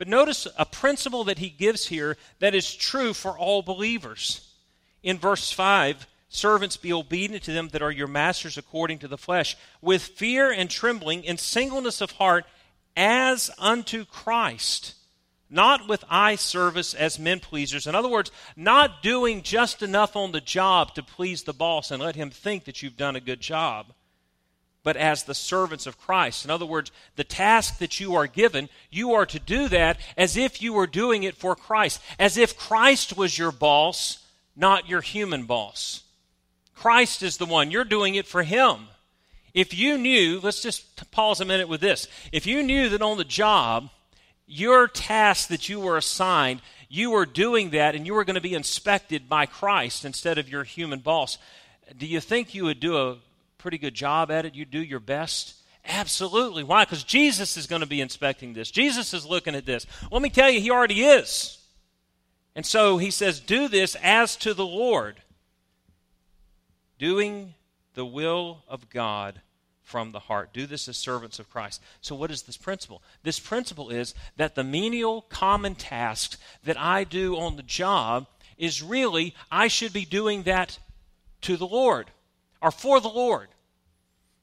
But 0.04 0.10
notice 0.10 0.46
a 0.58 0.66
principle 0.66 1.24
that 1.24 1.38
he 1.38 1.48
gives 1.48 1.86
here 1.86 2.18
that 2.38 2.54
is 2.54 2.74
true 2.74 3.14
for 3.14 3.38
all 3.38 3.62
believers. 3.62 4.52
In 5.02 5.16
verse 5.16 5.50
5, 5.50 6.06
servants 6.28 6.76
be 6.76 6.92
obedient 6.92 7.42
to 7.44 7.52
them 7.54 7.68
that 7.68 7.80
are 7.80 7.90
your 7.90 8.06
masters 8.06 8.58
according 8.58 8.98
to 8.98 9.08
the 9.08 9.16
flesh, 9.16 9.56
with 9.80 10.02
fear 10.02 10.52
and 10.52 10.68
trembling, 10.68 11.24
in 11.24 11.38
singleness 11.38 12.02
of 12.02 12.10
heart, 12.10 12.44
as 12.94 13.50
unto 13.58 14.04
Christ 14.04 14.94
not 15.48 15.88
with 15.88 16.04
eye 16.10 16.36
service 16.36 16.92
as 16.92 17.18
men 17.18 17.40
pleasers. 17.40 17.86
In 17.86 17.94
other 17.94 18.08
words, 18.08 18.30
not 18.56 19.02
doing 19.02 19.40
just 19.40 19.82
enough 19.82 20.16
on 20.16 20.32
the 20.32 20.40
job 20.40 20.94
to 20.96 21.02
please 21.02 21.44
the 21.44 21.54
boss 21.54 21.90
and 21.90 22.02
let 22.02 22.16
him 22.16 22.28
think 22.28 22.64
that 22.64 22.82
you've 22.82 22.96
done 22.98 23.16
a 23.16 23.20
good 23.20 23.40
job, 23.40 23.93
but 24.84 24.96
as 24.96 25.24
the 25.24 25.34
servants 25.34 25.86
of 25.86 25.98
Christ. 25.98 26.44
In 26.44 26.50
other 26.50 26.66
words, 26.66 26.92
the 27.16 27.24
task 27.24 27.78
that 27.78 27.98
you 27.98 28.14
are 28.14 28.28
given, 28.28 28.68
you 28.90 29.14
are 29.14 29.26
to 29.26 29.40
do 29.40 29.66
that 29.68 29.98
as 30.16 30.36
if 30.36 30.62
you 30.62 30.72
were 30.72 30.86
doing 30.86 31.24
it 31.24 31.34
for 31.34 31.56
Christ, 31.56 32.00
as 32.18 32.36
if 32.36 32.56
Christ 32.56 33.16
was 33.16 33.36
your 33.36 33.50
boss, 33.50 34.24
not 34.54 34.88
your 34.88 35.00
human 35.00 35.44
boss. 35.46 36.04
Christ 36.74 37.22
is 37.22 37.38
the 37.38 37.46
one, 37.46 37.70
you're 37.70 37.84
doing 37.84 38.14
it 38.14 38.26
for 38.26 38.42
him. 38.42 38.88
If 39.54 39.72
you 39.72 39.96
knew, 39.96 40.40
let's 40.42 40.62
just 40.62 41.10
pause 41.10 41.40
a 41.40 41.44
minute 41.44 41.68
with 41.68 41.80
this. 41.80 42.06
If 42.30 42.46
you 42.46 42.62
knew 42.62 42.88
that 42.90 43.02
on 43.02 43.16
the 43.16 43.24
job, 43.24 43.88
your 44.46 44.86
task 44.88 45.48
that 45.48 45.68
you 45.68 45.80
were 45.80 45.96
assigned, 45.96 46.60
you 46.88 47.10
were 47.10 47.24
doing 47.26 47.70
that 47.70 47.94
and 47.94 48.06
you 48.06 48.14
were 48.14 48.24
going 48.24 48.34
to 48.34 48.40
be 48.40 48.54
inspected 48.54 49.28
by 49.28 49.46
Christ 49.46 50.04
instead 50.04 50.38
of 50.38 50.48
your 50.48 50.64
human 50.64 50.98
boss. 50.98 51.38
Do 51.96 52.06
you 52.06 52.20
think 52.20 52.54
you 52.54 52.64
would 52.64 52.80
do 52.80 52.96
a 52.96 53.16
pretty 53.64 53.78
good 53.78 53.94
job 53.94 54.30
at 54.30 54.44
it? 54.44 54.54
You 54.54 54.66
do 54.66 54.78
your 54.78 55.00
best? 55.00 55.54
Absolutely. 55.86 56.62
Why? 56.62 56.84
Because 56.84 57.02
Jesus 57.02 57.56
is 57.56 57.66
going 57.66 57.80
to 57.80 57.86
be 57.86 58.02
inspecting 58.02 58.52
this. 58.52 58.70
Jesus 58.70 59.14
is 59.14 59.24
looking 59.24 59.54
at 59.54 59.64
this. 59.64 59.86
Let 60.12 60.20
me 60.20 60.28
tell 60.28 60.50
you, 60.50 60.60
he 60.60 60.70
already 60.70 61.00
is. 61.00 61.56
And 62.54 62.66
so 62.66 62.98
he 62.98 63.10
says, 63.10 63.40
Do 63.40 63.68
this 63.68 63.94
as 64.02 64.36
to 64.36 64.52
the 64.52 64.66
Lord, 64.66 65.22
doing 66.98 67.54
the 67.94 68.04
will 68.04 68.64
of 68.68 68.90
God 68.90 69.40
from 69.82 70.12
the 70.12 70.20
heart. 70.20 70.52
Do 70.52 70.66
this 70.66 70.86
as 70.86 70.98
servants 70.98 71.38
of 71.38 71.48
Christ. 71.48 71.80
So, 72.02 72.14
what 72.14 72.30
is 72.30 72.42
this 72.42 72.58
principle? 72.58 73.02
This 73.22 73.40
principle 73.40 73.88
is 73.88 74.14
that 74.36 74.56
the 74.56 74.64
menial, 74.64 75.22
common 75.22 75.74
tasks 75.74 76.36
that 76.64 76.78
I 76.78 77.04
do 77.04 77.38
on 77.38 77.56
the 77.56 77.62
job 77.62 78.26
is 78.58 78.82
really, 78.82 79.34
I 79.50 79.68
should 79.68 79.94
be 79.94 80.04
doing 80.04 80.42
that 80.42 80.78
to 81.40 81.56
the 81.56 81.66
Lord 81.66 82.10
or 82.60 82.70
for 82.70 83.00
the 83.00 83.08
Lord. 83.08 83.48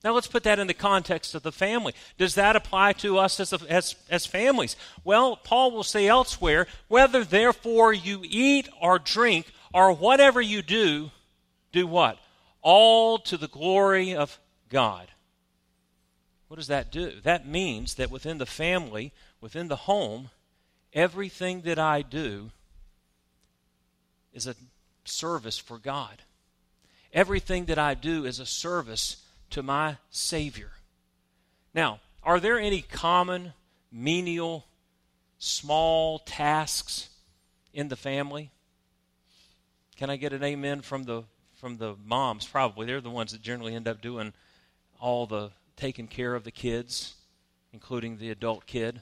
Now, 0.03 0.13
let's 0.13 0.27
put 0.27 0.43
that 0.43 0.57
in 0.57 0.65
the 0.65 0.73
context 0.73 1.35
of 1.35 1.43
the 1.43 1.51
family. 1.51 1.93
Does 2.17 2.33
that 2.35 2.55
apply 2.55 2.93
to 2.93 3.19
us 3.19 3.39
as, 3.39 3.53
a, 3.53 3.59
as, 3.69 3.95
as 4.09 4.25
families? 4.25 4.75
Well, 5.03 5.35
Paul 5.35 5.71
will 5.71 5.83
say 5.83 6.07
elsewhere 6.07 6.65
whether 6.87 7.23
therefore 7.23 7.93
you 7.93 8.21
eat 8.23 8.67
or 8.81 8.97
drink 8.97 9.51
or 9.73 9.93
whatever 9.93 10.41
you 10.41 10.63
do, 10.63 11.11
do 11.71 11.85
what? 11.85 12.17
All 12.61 13.19
to 13.19 13.37
the 13.37 13.47
glory 13.47 14.15
of 14.15 14.39
God. 14.69 15.07
What 16.47 16.57
does 16.57 16.67
that 16.67 16.91
do? 16.91 17.13
That 17.23 17.47
means 17.47 17.95
that 17.95 18.11
within 18.11 18.39
the 18.39 18.45
family, 18.45 19.13
within 19.39 19.67
the 19.67 19.75
home, 19.75 20.31
everything 20.93 21.61
that 21.61 21.79
I 21.79 22.01
do 22.01 22.49
is 24.33 24.47
a 24.47 24.55
service 25.05 25.59
for 25.59 25.77
God. 25.77 26.23
Everything 27.13 27.65
that 27.65 27.77
I 27.77 27.93
do 27.93 28.25
is 28.25 28.39
a 28.39 28.45
service 28.45 29.20
to 29.51 29.63
my 29.63 29.97
Savior. 30.09 30.71
Now, 31.73 31.99
are 32.23 32.39
there 32.39 32.59
any 32.59 32.81
common, 32.81 33.53
menial, 33.91 34.65
small 35.37 36.19
tasks 36.19 37.09
in 37.73 37.87
the 37.87 37.95
family? 37.95 38.51
Can 39.97 40.09
I 40.09 40.15
get 40.15 40.33
an 40.33 40.43
amen 40.43 40.81
from 40.81 41.03
the 41.03 41.23
from 41.55 41.77
the 41.77 41.95
moms? 42.03 42.47
Probably 42.47 42.87
they're 42.87 43.01
the 43.01 43.09
ones 43.09 43.31
that 43.31 43.41
generally 43.41 43.75
end 43.75 43.87
up 43.87 44.01
doing 44.01 44.33
all 44.99 45.27
the 45.27 45.51
taking 45.75 46.07
care 46.07 46.35
of 46.35 46.43
the 46.43 46.51
kids, 46.51 47.15
including 47.73 48.17
the 48.17 48.29
adult 48.29 48.65
kid 48.65 49.01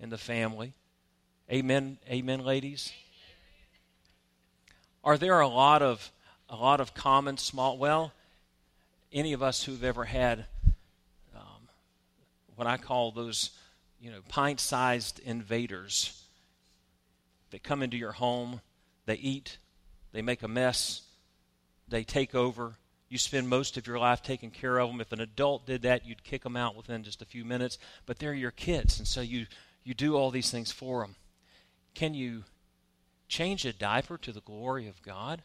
in 0.00 0.10
the 0.10 0.18
family. 0.18 0.74
Amen, 1.50 1.98
amen, 2.08 2.44
ladies. 2.44 2.92
Are 5.02 5.16
there 5.16 5.40
a 5.40 5.48
lot 5.48 5.82
of 5.82 6.12
a 6.48 6.56
lot 6.56 6.80
of 6.80 6.94
common 6.94 7.36
small? 7.38 7.78
Well, 7.78 8.12
any 9.12 9.32
of 9.32 9.42
us 9.42 9.64
who've 9.64 9.84
ever 9.84 10.04
had 10.04 10.46
um, 11.34 11.68
what 12.56 12.66
I 12.66 12.76
call 12.76 13.12
those, 13.12 13.50
you 14.00 14.10
know, 14.10 14.20
pint-sized 14.28 15.20
invaders 15.20 16.22
that 17.50 17.62
come 17.62 17.82
into 17.82 17.96
your 17.96 18.12
home, 18.12 18.60
they 19.06 19.14
eat, 19.14 19.58
they 20.12 20.22
make 20.22 20.42
a 20.42 20.48
mess, 20.48 21.02
they 21.88 22.04
take 22.04 22.34
over, 22.34 22.76
you 23.08 23.16
spend 23.16 23.48
most 23.48 23.76
of 23.78 23.86
your 23.86 23.98
life 23.98 24.22
taking 24.22 24.50
care 24.50 24.78
of 24.78 24.90
them. 24.90 25.00
If 25.00 25.12
an 25.12 25.20
adult 25.20 25.66
did 25.66 25.82
that, 25.82 26.04
you'd 26.04 26.24
kick 26.24 26.42
them 26.42 26.56
out 26.56 26.76
within 26.76 27.02
just 27.02 27.22
a 27.22 27.26
few 27.26 27.44
minutes. 27.44 27.78
But 28.04 28.18
they're 28.18 28.34
your 28.34 28.50
kids, 28.50 28.98
and 28.98 29.08
so 29.08 29.22
you, 29.22 29.46
you 29.82 29.94
do 29.94 30.14
all 30.14 30.30
these 30.30 30.50
things 30.50 30.70
for 30.70 31.00
them. 31.00 31.16
Can 31.94 32.12
you 32.12 32.44
change 33.28 33.64
a 33.64 33.72
diaper 33.72 34.18
to 34.18 34.32
the 34.32 34.42
glory 34.42 34.88
of 34.88 35.00
God? 35.00 35.42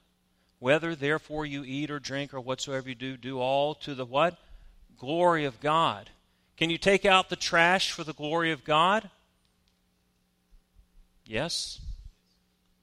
Whether, 0.63 0.95
therefore, 0.95 1.45
you 1.45 1.65
eat 1.65 1.91
or 1.91 1.99
drink 1.99 2.33
or 2.33 2.39
whatsoever 2.39 2.87
you 2.87 2.95
do, 2.95 3.17
do 3.17 3.39
all 3.39 3.75
to 3.75 3.93
the 3.93 4.05
what? 4.05 4.37
Glory 4.97 5.43
of 5.43 5.59
God. 5.59 6.09
Can 6.55 6.69
you 6.69 6.77
take 6.77 7.05
out 7.05 7.29
the 7.29 7.35
trash 7.35 7.91
for 7.91 8.05
the 8.05 8.13
glory 8.13 8.51
of 8.51 8.63
God? 8.63 9.09
Yes? 11.25 11.81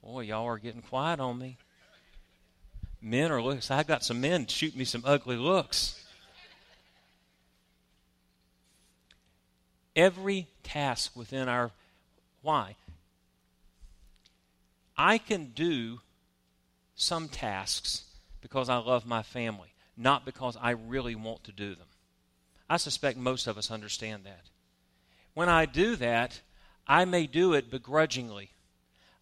Boy, 0.03 0.21
y'all 0.21 0.45
are 0.45 0.59
getting 0.59 0.83
quiet 0.83 1.19
on 1.19 1.39
me 1.39 1.57
men 3.01 3.31
are 3.31 3.41
looks. 3.41 3.71
I 3.71 3.83
got 3.83 4.03
some 4.03 4.21
men 4.21 4.45
shooting 4.45 4.77
me 4.77 4.85
some 4.85 5.01
ugly 5.05 5.35
looks. 5.35 5.97
Every 9.95 10.47
task 10.63 11.15
within 11.15 11.49
our 11.49 11.71
why? 12.41 12.75
I 14.95 15.17
can 15.17 15.47
do 15.55 15.99
some 17.01 17.27
tasks 17.27 18.03
because 18.41 18.69
I 18.69 18.77
love 18.77 19.05
my 19.05 19.23
family, 19.23 19.73
not 19.97 20.25
because 20.25 20.57
I 20.61 20.71
really 20.71 21.15
want 21.15 21.43
to 21.45 21.51
do 21.51 21.75
them. 21.75 21.87
I 22.69 22.77
suspect 22.77 23.17
most 23.17 23.47
of 23.47 23.57
us 23.57 23.71
understand 23.71 24.23
that. 24.25 24.45
When 25.33 25.49
I 25.49 25.65
do 25.65 25.95
that, 25.97 26.41
I 26.87 27.05
may 27.05 27.27
do 27.27 27.53
it 27.53 27.71
begrudgingly. 27.71 28.51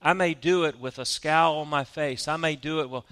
I 0.02 0.14
may 0.14 0.34
do 0.34 0.64
it 0.66 0.80
with 0.80 0.98
a 1.00 1.06
scowl 1.06 1.58
on 1.60 1.68
my 1.68 1.84
face. 1.84 2.28
I 2.28 2.38
may 2.38 2.56
do 2.56 2.80
it, 2.80 2.90
well, 2.90 3.06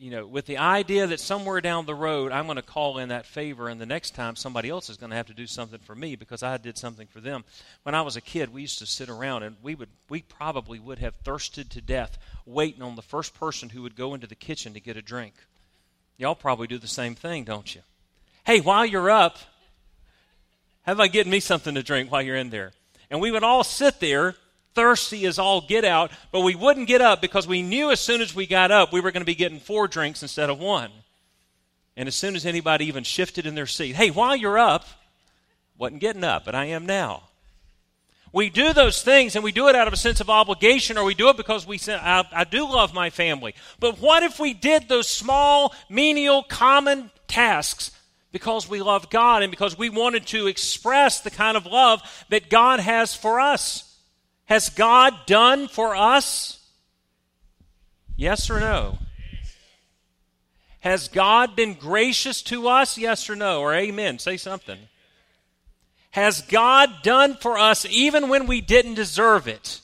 you 0.00 0.10
know, 0.10 0.26
with 0.26 0.46
the 0.46 0.56
idea 0.56 1.06
that 1.06 1.20
somewhere 1.20 1.60
down 1.60 1.84
the 1.84 1.94
road 1.94 2.32
I'm 2.32 2.46
going 2.46 2.56
to 2.56 2.62
call 2.62 2.96
in 2.96 3.10
that 3.10 3.26
favor, 3.26 3.68
and 3.68 3.78
the 3.78 3.84
next 3.84 4.14
time 4.14 4.34
somebody 4.34 4.70
else 4.70 4.88
is 4.88 4.96
going 4.96 5.10
to 5.10 5.16
have 5.16 5.26
to 5.26 5.34
do 5.34 5.46
something 5.46 5.78
for 5.78 5.94
me 5.94 6.16
because 6.16 6.42
I 6.42 6.56
did 6.56 6.78
something 6.78 7.06
for 7.06 7.20
them. 7.20 7.44
When 7.82 7.94
I 7.94 8.00
was 8.00 8.16
a 8.16 8.22
kid, 8.22 8.50
we 8.50 8.62
used 8.62 8.78
to 8.78 8.86
sit 8.86 9.10
around 9.10 9.42
and 9.42 9.56
we 9.62 9.74
would, 9.74 9.90
we 10.08 10.22
probably 10.22 10.78
would 10.78 11.00
have 11.00 11.14
thirsted 11.16 11.70
to 11.72 11.82
death 11.82 12.16
waiting 12.46 12.80
on 12.80 12.96
the 12.96 13.02
first 13.02 13.34
person 13.34 13.68
who 13.68 13.82
would 13.82 13.94
go 13.94 14.14
into 14.14 14.26
the 14.26 14.34
kitchen 14.34 14.72
to 14.72 14.80
get 14.80 14.96
a 14.96 15.02
drink. 15.02 15.34
Y'all 16.16 16.34
probably 16.34 16.66
do 16.66 16.78
the 16.78 16.88
same 16.88 17.14
thing, 17.14 17.44
don't 17.44 17.74
you? 17.74 17.82
Hey, 18.44 18.60
while 18.60 18.86
you're 18.86 19.10
up, 19.10 19.36
how 20.82 20.92
about 20.92 21.12
getting 21.12 21.30
me 21.30 21.40
something 21.40 21.74
to 21.74 21.82
drink 21.82 22.10
while 22.10 22.22
you're 22.22 22.36
in 22.36 22.48
there? 22.48 22.72
And 23.10 23.20
we 23.20 23.30
would 23.30 23.44
all 23.44 23.64
sit 23.64 24.00
there, 24.00 24.34
thirsty 24.80 25.26
as 25.26 25.38
all 25.38 25.60
get 25.60 25.84
out, 25.84 26.10
but 26.32 26.40
we 26.40 26.54
wouldn't 26.54 26.88
get 26.88 27.02
up 27.02 27.20
because 27.20 27.46
we 27.46 27.60
knew 27.60 27.90
as 27.90 28.00
soon 28.00 28.22
as 28.22 28.34
we 28.34 28.46
got 28.46 28.70
up 28.70 28.94
we 28.94 29.00
were 29.02 29.12
going 29.12 29.20
to 29.20 29.26
be 29.26 29.34
getting 29.34 29.60
four 29.60 29.86
drinks 29.86 30.22
instead 30.22 30.48
of 30.48 30.58
one. 30.58 30.90
And 31.98 32.08
as 32.08 32.14
soon 32.14 32.34
as 32.34 32.46
anybody 32.46 32.86
even 32.86 33.04
shifted 33.04 33.44
in 33.44 33.54
their 33.54 33.66
seat, 33.66 33.94
hey, 33.94 34.10
while 34.10 34.34
you're 34.34 34.58
up, 34.58 34.86
wasn't 35.76 36.00
getting 36.00 36.24
up, 36.24 36.46
but 36.46 36.54
I 36.54 36.64
am 36.66 36.86
now. 36.86 37.24
We 38.32 38.48
do 38.48 38.72
those 38.72 39.02
things 39.02 39.36
and 39.36 39.44
we 39.44 39.52
do 39.52 39.68
it 39.68 39.76
out 39.76 39.86
of 39.86 39.92
a 39.92 39.98
sense 39.98 40.22
of 40.22 40.30
obligation 40.30 40.96
or 40.96 41.04
we 41.04 41.12
do 41.12 41.28
it 41.28 41.36
because 41.36 41.66
we 41.66 41.76
say, 41.76 41.94
I, 41.94 42.24
I 42.32 42.44
do 42.44 42.66
love 42.66 42.94
my 42.94 43.10
family. 43.10 43.54
But 43.80 44.00
what 44.00 44.22
if 44.22 44.40
we 44.40 44.54
did 44.54 44.88
those 44.88 45.10
small, 45.10 45.74
menial, 45.90 46.42
common 46.42 47.10
tasks 47.28 47.90
because 48.32 48.66
we 48.66 48.80
love 48.80 49.10
God 49.10 49.42
and 49.42 49.50
because 49.50 49.76
we 49.76 49.90
wanted 49.90 50.24
to 50.28 50.46
express 50.46 51.20
the 51.20 51.30
kind 51.30 51.58
of 51.58 51.66
love 51.66 52.00
that 52.30 52.48
God 52.48 52.80
has 52.80 53.14
for 53.14 53.40
us? 53.40 53.89
Has 54.50 54.68
God 54.68 55.14
done 55.24 55.66
for 55.66 55.96
us? 55.96 56.58
Yes 58.16 58.50
or 58.50 58.60
no? 58.60 58.98
Has 60.80 61.08
God 61.08 61.56
been 61.56 61.72
gracious 61.72 62.42
to 62.42 62.68
us? 62.68 62.98
Yes 62.98 63.30
or 63.30 63.36
no? 63.36 63.60
Or 63.60 63.72
amen. 63.72 64.18
Say 64.18 64.36
something 64.36 64.78
has 66.12 66.42
God 66.42 67.02
done 67.02 67.36
for 67.36 67.58
us 67.58 67.86
even 67.88 68.28
when 68.28 68.46
we 68.46 68.60
didn't 68.60 68.94
deserve 68.94 69.46
it? 69.46 69.80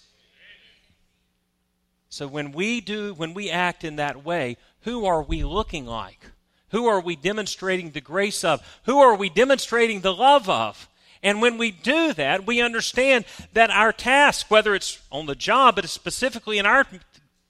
So 2.08 2.26
when 2.26 2.52
we 2.52 2.80
do, 2.80 3.14
when 3.14 3.34
we 3.34 3.50
act 3.50 3.84
in 3.84 3.96
that 3.96 4.24
way, 4.24 4.56
who 4.82 5.06
are 5.06 5.22
we 5.22 5.44
looking 5.44 5.86
like? 5.86 6.30
Who 6.70 6.86
are 6.86 7.00
we 7.00 7.14
demonstrating 7.14 7.90
the 7.90 8.00
grace 8.00 8.42
of? 8.42 8.60
Who 8.84 8.98
are 8.98 9.14
we 9.14 9.28
demonstrating 9.28 10.00
the 10.00 10.14
love 10.14 10.48
of? 10.48 10.88
And 11.22 11.40
when 11.40 11.58
we 11.58 11.70
do 11.70 12.12
that, 12.14 12.46
we 12.46 12.60
understand 12.60 13.24
that 13.52 13.70
our 13.70 13.92
task, 13.92 14.50
whether 14.50 14.74
it's 14.74 15.00
on 15.10 15.26
the 15.26 15.34
job, 15.34 15.76
but 15.76 15.88
specifically 15.88 16.58
in 16.58 16.66
our 16.66 16.86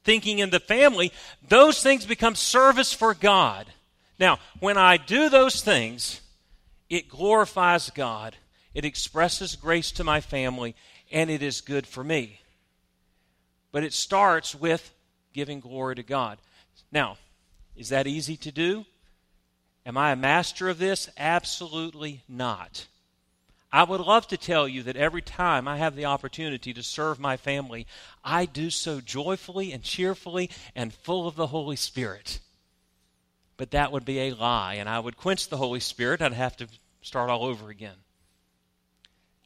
thinking 0.05 0.39
in 0.39 0.51
the 0.51 0.61
family, 0.61 1.13
those 1.49 1.83
things 1.83 2.07
become 2.07 2.35
service 2.35 2.93
for 2.93 3.15
God. 3.15 3.67
Now, 4.19 4.39
when 4.61 4.77
I 4.77 4.97
do 4.97 5.29
those 5.29 5.63
things, 5.63 6.21
it 6.89 7.09
glorifies 7.09 7.91
God 7.91 8.37
it 8.77 8.85
expresses 8.85 9.57
grace 9.57 9.91
to 9.93 10.05
my 10.05 10.21
family, 10.21 10.77
and 11.11 11.31
it 11.31 11.43
is 11.43 11.63
good 11.63 11.87
for 11.87 12.05
me. 12.05 12.41
But 13.73 13.85
it 13.85 13.95
starts 13.95 14.55
with 14.55 14.93
giving 15.33 15.61
glory 15.61 15.95
to 15.95 16.03
God. 16.03 16.37
Now, 16.93 17.17
is 17.75 17.89
that 17.89 18.07
easy 18.07 18.37
to 18.37 18.53
do? 18.53 18.85
Am 19.87 19.97
I 19.97 20.13
a 20.13 20.17
master 20.17 20.69
of 20.69 20.77
this? 20.77 21.09
Absolutely 21.17 22.23
not. 22.29 22.87
I 23.77 23.83
would 23.83 24.01
love 24.01 24.27
to 24.29 24.39
tell 24.39 24.67
you 24.67 24.85
that 24.85 24.97
every 24.97 25.21
time 25.21 25.69
I 25.69 25.77
have 25.77 25.97
the 25.97 26.07
opportunity 26.07 26.73
to 26.73 26.83
serve 26.83 27.21
my 27.21 27.37
family, 27.37 27.87
I 28.25 28.47
do 28.47 28.71
so 28.71 29.03
joyfully 29.03 29.71
and 29.71 29.83
cheerfully 29.83 30.49
and 30.75 30.95
full 30.95 31.29
of 31.29 31.37
the 31.37 31.49
Holy 31.49 31.77
Spirit. 31.77 32.41
But 33.59 33.73
that 33.73 33.93
would 33.93 34.07
be 34.07 34.19
a 34.21 34.35
lie, 34.35 34.77
and 34.77 34.89
I 34.89 34.99
would 34.99 35.19
quench 35.19 35.51
the 35.51 35.59
Holy 35.59 35.81
Spirit. 35.81 36.23
I'd 36.23 36.33
have 36.33 36.57
to 36.57 36.69
start 37.03 37.29
all 37.29 37.45
over 37.45 37.69
again. 37.69 37.97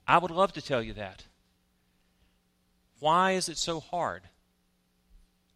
I 0.06 0.18
would 0.18 0.30
love 0.30 0.52
to 0.52 0.62
tell 0.62 0.80
you 0.80 0.92
that. 0.92 1.24
Why 3.00 3.32
is 3.32 3.48
it 3.48 3.58
so 3.58 3.80
hard? 3.80 4.22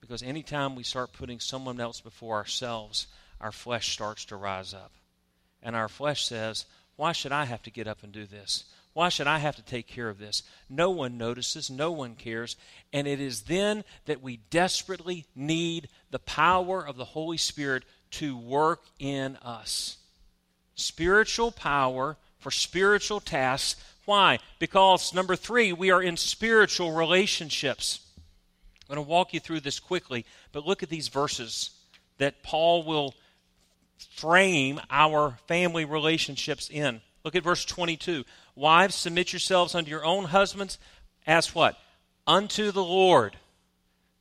Because 0.00 0.20
anytime 0.20 0.74
we 0.74 0.82
start 0.82 1.12
putting 1.12 1.38
someone 1.38 1.78
else 1.78 2.00
before 2.00 2.38
ourselves, 2.38 3.06
our 3.40 3.52
flesh 3.52 3.92
starts 3.92 4.24
to 4.24 4.36
rise 4.36 4.74
up. 4.74 4.90
And 5.62 5.76
our 5.76 5.88
flesh 5.88 6.24
says, 6.24 6.66
Why 6.96 7.12
should 7.12 7.32
I 7.32 7.44
have 7.44 7.62
to 7.64 7.70
get 7.70 7.86
up 7.88 8.02
and 8.02 8.12
do 8.12 8.26
this? 8.26 8.64
Why 8.92 9.08
should 9.08 9.26
I 9.26 9.38
have 9.38 9.56
to 9.56 9.62
take 9.62 9.88
care 9.88 10.08
of 10.08 10.18
this? 10.18 10.42
No 10.68 10.90
one 10.90 11.18
notices, 11.18 11.68
no 11.68 11.90
one 11.90 12.14
cares. 12.14 12.56
And 12.92 13.08
it 13.08 13.20
is 13.20 13.42
then 13.42 13.82
that 14.06 14.22
we 14.22 14.38
desperately 14.50 15.26
need 15.34 15.88
the 16.10 16.20
power 16.20 16.86
of 16.86 16.96
the 16.96 17.04
Holy 17.04 17.36
Spirit 17.36 17.82
to 18.12 18.36
work 18.36 18.84
in 19.00 19.36
us. 19.38 19.96
Spiritual 20.76 21.50
power 21.50 22.16
for 22.38 22.52
spiritual 22.52 23.20
tasks 23.20 23.82
why? 24.04 24.38
Because, 24.58 25.14
number 25.14 25.36
three, 25.36 25.72
we 25.72 25.90
are 25.90 26.02
in 26.02 26.16
spiritual 26.16 26.92
relationships. 26.92 28.00
I'm 28.88 28.96
going 28.96 29.04
to 29.04 29.10
walk 29.10 29.32
you 29.32 29.40
through 29.40 29.60
this 29.60 29.80
quickly, 29.80 30.26
but 30.52 30.66
look 30.66 30.82
at 30.82 30.90
these 30.90 31.08
verses 31.08 31.70
that 32.18 32.42
Paul 32.42 32.82
will 32.84 33.14
frame 34.12 34.80
our 34.90 35.36
family 35.46 35.84
relationships 35.84 36.68
in. 36.70 37.00
Look 37.24 37.34
at 37.34 37.44
verse 37.44 37.64
22. 37.64 38.24
Wives, 38.54 38.94
submit 38.94 39.32
yourselves 39.32 39.74
unto 39.74 39.90
your 39.90 40.04
own 40.04 40.24
husbands 40.24 40.78
as 41.26 41.54
what? 41.54 41.78
Unto 42.26 42.70
the 42.70 42.84
Lord. 42.84 43.36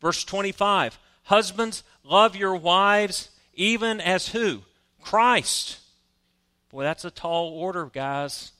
Verse 0.01 0.23
25. 0.23 0.97
Husbands, 1.23 1.83
love 2.03 2.35
your 2.35 2.55
wives 2.55 3.29
even 3.53 4.01
as 4.01 4.29
who? 4.29 4.61
Christ. 5.01 5.79
Boy, 6.69 6.83
that's 6.83 7.05
a 7.05 7.11
tall 7.11 7.49
order, 7.49 7.85
guys. 7.85 8.51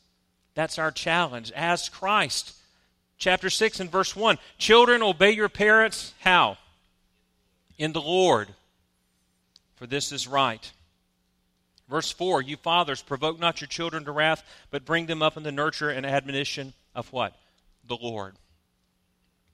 That's 0.56 0.78
our 0.78 0.92
challenge 0.92 1.52
as 1.54 1.90
Christ. 1.90 2.56
Chapter 3.18 3.50
6 3.50 3.80
and 3.80 3.92
verse 3.92 4.16
1 4.16 4.38
Children, 4.58 5.02
obey 5.02 5.32
your 5.32 5.50
parents. 5.50 6.14
How? 6.20 6.58
In 7.78 7.94
the 7.94 8.02
Lord, 8.02 8.50
for 9.76 9.88
this 9.88 10.12
is 10.12 10.28
right. 10.28 10.72
Verse 11.90 12.12
4 12.12 12.42
You 12.42 12.58
fathers, 12.58 13.02
provoke 13.02 13.40
not 13.40 13.62
your 13.62 13.68
children 13.68 14.06
to 14.06 14.12
wrath, 14.12 14.44
but 14.72 14.86
bring 14.86 15.06
them 15.06 15.22
up 15.22 15.38
in 15.38 15.44
the 15.44 15.52
nurture 15.52 15.90
and 15.90 16.06
admonition 16.06 16.74
of 16.96 17.12
what? 17.12 17.36
The 17.88 17.98
Lord. 17.98 18.36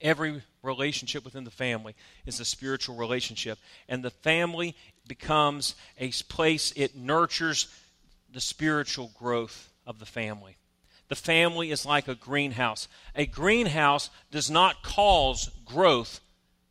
Every 0.01 0.41
relationship 0.63 1.25
within 1.25 1.43
the 1.43 1.51
family 1.51 1.95
is 2.25 2.39
a 2.39 2.45
spiritual 2.45 2.95
relationship. 2.95 3.59
And 3.87 4.03
the 4.03 4.11
family 4.11 4.75
becomes 5.07 5.75
a 5.97 6.11
place, 6.29 6.71
it 6.75 6.95
nurtures 6.95 7.67
the 8.31 8.39
spiritual 8.39 9.11
growth 9.17 9.69
of 9.85 9.99
the 9.99 10.05
family. 10.05 10.55
The 11.09 11.15
family 11.15 11.71
is 11.71 11.85
like 11.85 12.07
a 12.07 12.15
greenhouse. 12.15 12.87
A 13.15 13.25
greenhouse 13.25 14.09
does 14.31 14.49
not 14.49 14.83
cause 14.83 15.49
growth 15.65 16.21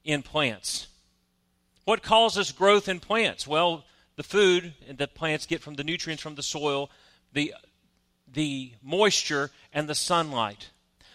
in 0.04 0.22
plants. 0.22 0.86
What 1.84 2.02
causes 2.02 2.52
growth 2.52 2.88
in 2.88 3.00
plants? 3.00 3.46
Well, 3.46 3.84
the 4.18 4.24
food 4.24 4.74
that 4.96 5.14
plants 5.14 5.46
get 5.46 5.62
from 5.62 5.74
the 5.74 5.84
nutrients 5.84 6.20
from 6.20 6.34
the 6.34 6.42
soil, 6.42 6.90
the, 7.32 7.54
the 8.30 8.72
moisture, 8.82 9.52
and 9.72 9.88
the 9.88 9.94
sunlight. 9.94 10.70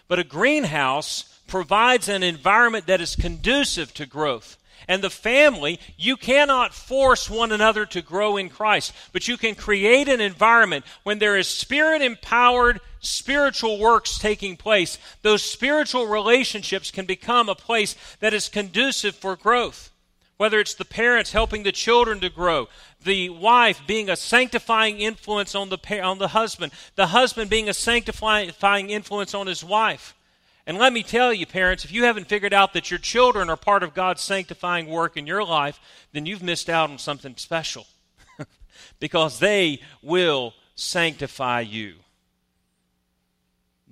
But 0.07 0.19
a 0.19 0.23
greenhouse 0.23 1.37
provides 1.45 2.07
an 2.07 2.23
environment 2.23 2.87
that 2.87 3.01
is 3.01 3.17
conducive 3.17 3.93
to 3.95 4.05
growth. 4.05 4.55
And 4.87 5.01
the 5.01 5.09
family, 5.09 5.81
you 5.97 6.15
cannot 6.15 6.73
force 6.73 7.29
one 7.29 7.51
another 7.51 7.85
to 7.87 8.01
grow 8.01 8.37
in 8.37 8.47
Christ, 8.47 8.93
but 9.11 9.27
you 9.27 9.35
can 9.35 9.55
create 9.55 10.07
an 10.07 10.21
environment 10.21 10.85
when 11.03 11.19
there 11.19 11.37
is 11.37 11.49
spirit 11.49 12.01
empowered 12.01 12.79
spiritual 13.01 13.79
works 13.79 14.17
taking 14.17 14.55
place, 14.55 14.97
those 15.23 15.43
spiritual 15.43 16.07
relationships 16.07 16.89
can 16.89 17.05
become 17.05 17.49
a 17.49 17.55
place 17.55 17.97
that 18.21 18.33
is 18.33 18.47
conducive 18.47 19.13
for 19.13 19.35
growth. 19.35 19.89
Whether 20.37 20.59
it's 20.59 20.73
the 20.73 20.85
parents 20.85 21.31
helping 21.31 21.63
the 21.63 21.71
children 21.71 22.19
to 22.21 22.29
grow, 22.29 22.67
the 23.03 23.29
wife 23.29 23.81
being 23.85 24.09
a 24.09 24.15
sanctifying 24.15 24.99
influence 24.99 25.55
on 25.55 25.69
the, 25.69 26.01
on 26.01 26.17
the 26.17 26.29
husband, 26.29 26.71
the 26.95 27.07
husband 27.07 27.49
being 27.49 27.69
a 27.69 27.73
sanctifying 27.73 28.89
influence 28.89 29.33
on 29.33 29.47
his 29.47 29.63
wife. 29.63 30.15
And 30.65 30.77
let 30.77 30.93
me 30.93 31.03
tell 31.03 31.33
you, 31.33 31.45
parents, 31.45 31.85
if 31.85 31.91
you 31.91 32.05
haven't 32.05 32.29
figured 32.29 32.53
out 32.53 32.73
that 32.73 32.89
your 32.89 32.99
children 32.99 33.49
are 33.49 33.57
part 33.57 33.83
of 33.83 33.93
God's 33.93 34.21
sanctifying 34.21 34.87
work 34.87 35.17
in 35.17 35.27
your 35.27 35.43
life, 35.43 35.79
then 36.13 36.25
you've 36.25 36.43
missed 36.43 36.69
out 36.69 36.89
on 36.89 36.97
something 36.97 37.35
special. 37.35 37.85
because 38.99 39.39
they 39.39 39.81
will 40.01 40.53
sanctify 40.75 41.61
you 41.61 41.95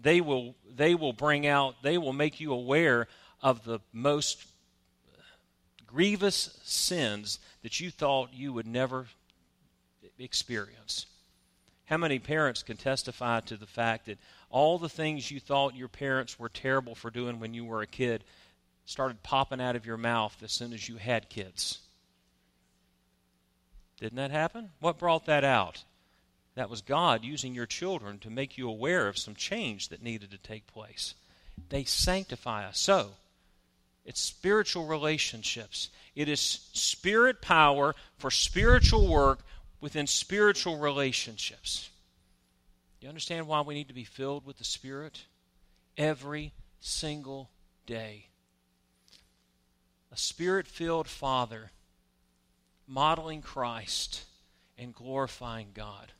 they 0.01 0.21
will 0.21 0.55
they 0.75 0.95
will 0.95 1.13
bring 1.13 1.45
out 1.45 1.75
they 1.83 1.97
will 1.97 2.13
make 2.13 2.39
you 2.39 2.53
aware 2.53 3.07
of 3.41 3.63
the 3.63 3.79
most 3.93 4.45
grievous 5.91 6.59
sins 6.63 7.39
that 7.63 7.79
you 7.79 7.91
thought 7.91 8.33
you 8.33 8.53
would 8.53 8.67
never 8.67 9.07
experience. 10.17 11.05
How 11.85 11.97
many 11.97 12.19
parents 12.19 12.63
can 12.63 12.77
testify 12.77 13.41
to 13.41 13.57
the 13.57 13.65
fact 13.65 14.05
that 14.05 14.17
all 14.49 14.77
the 14.77 14.89
things 14.89 15.29
you 15.29 15.39
thought 15.39 15.75
your 15.75 15.89
parents 15.89 16.39
were 16.39 16.49
terrible 16.49 16.95
for 16.95 17.11
doing 17.11 17.39
when 17.39 17.53
you 17.53 17.65
were 17.65 17.81
a 17.81 17.87
kid 17.87 18.23
started 18.85 19.21
popping 19.23 19.61
out 19.61 19.75
of 19.75 19.85
your 19.85 19.97
mouth 19.97 20.35
as 20.43 20.51
soon 20.51 20.73
as 20.73 20.87
you 20.87 20.97
had 20.97 21.29
kids? 21.29 21.79
Didn't 23.99 24.17
that 24.17 24.31
happen? 24.31 24.69
What 24.79 24.97
brought 24.97 25.25
that 25.25 25.43
out? 25.43 25.83
That 26.55 26.69
was 26.69 26.81
God 26.81 27.23
using 27.23 27.53
your 27.53 27.65
children 27.65 28.19
to 28.19 28.29
make 28.29 28.57
you 28.57 28.69
aware 28.69 29.07
of 29.07 29.17
some 29.17 29.35
change 29.35 29.89
that 29.89 30.01
needed 30.01 30.31
to 30.31 30.37
take 30.37 30.67
place. 30.67 31.13
They 31.69 31.83
sanctify 31.83 32.65
us. 32.67 32.79
So, 32.79 33.11
it's 34.05 34.21
spiritual 34.21 34.85
relationships. 34.85 35.89
It 36.15 36.27
is 36.27 36.41
spirit 36.41 37.41
power 37.41 37.95
for 38.17 38.31
spiritual 38.31 39.07
work 39.07 39.41
within 39.79 40.07
spiritual 40.07 40.77
relationships. 40.77 41.89
You 42.99 43.09
understand 43.09 43.47
why 43.47 43.61
we 43.61 43.73
need 43.73 43.87
to 43.87 43.93
be 43.93 44.03
filled 44.03 44.45
with 44.45 44.57
the 44.57 44.63
Spirit? 44.63 45.25
Every 45.97 46.53
single 46.79 47.49
day. 47.85 48.27
A 50.11 50.17
spirit 50.17 50.67
filled 50.67 51.07
father 51.07 51.71
modeling 52.87 53.41
Christ 53.41 54.25
and 54.77 54.93
glorifying 54.93 55.69
God. 55.73 56.11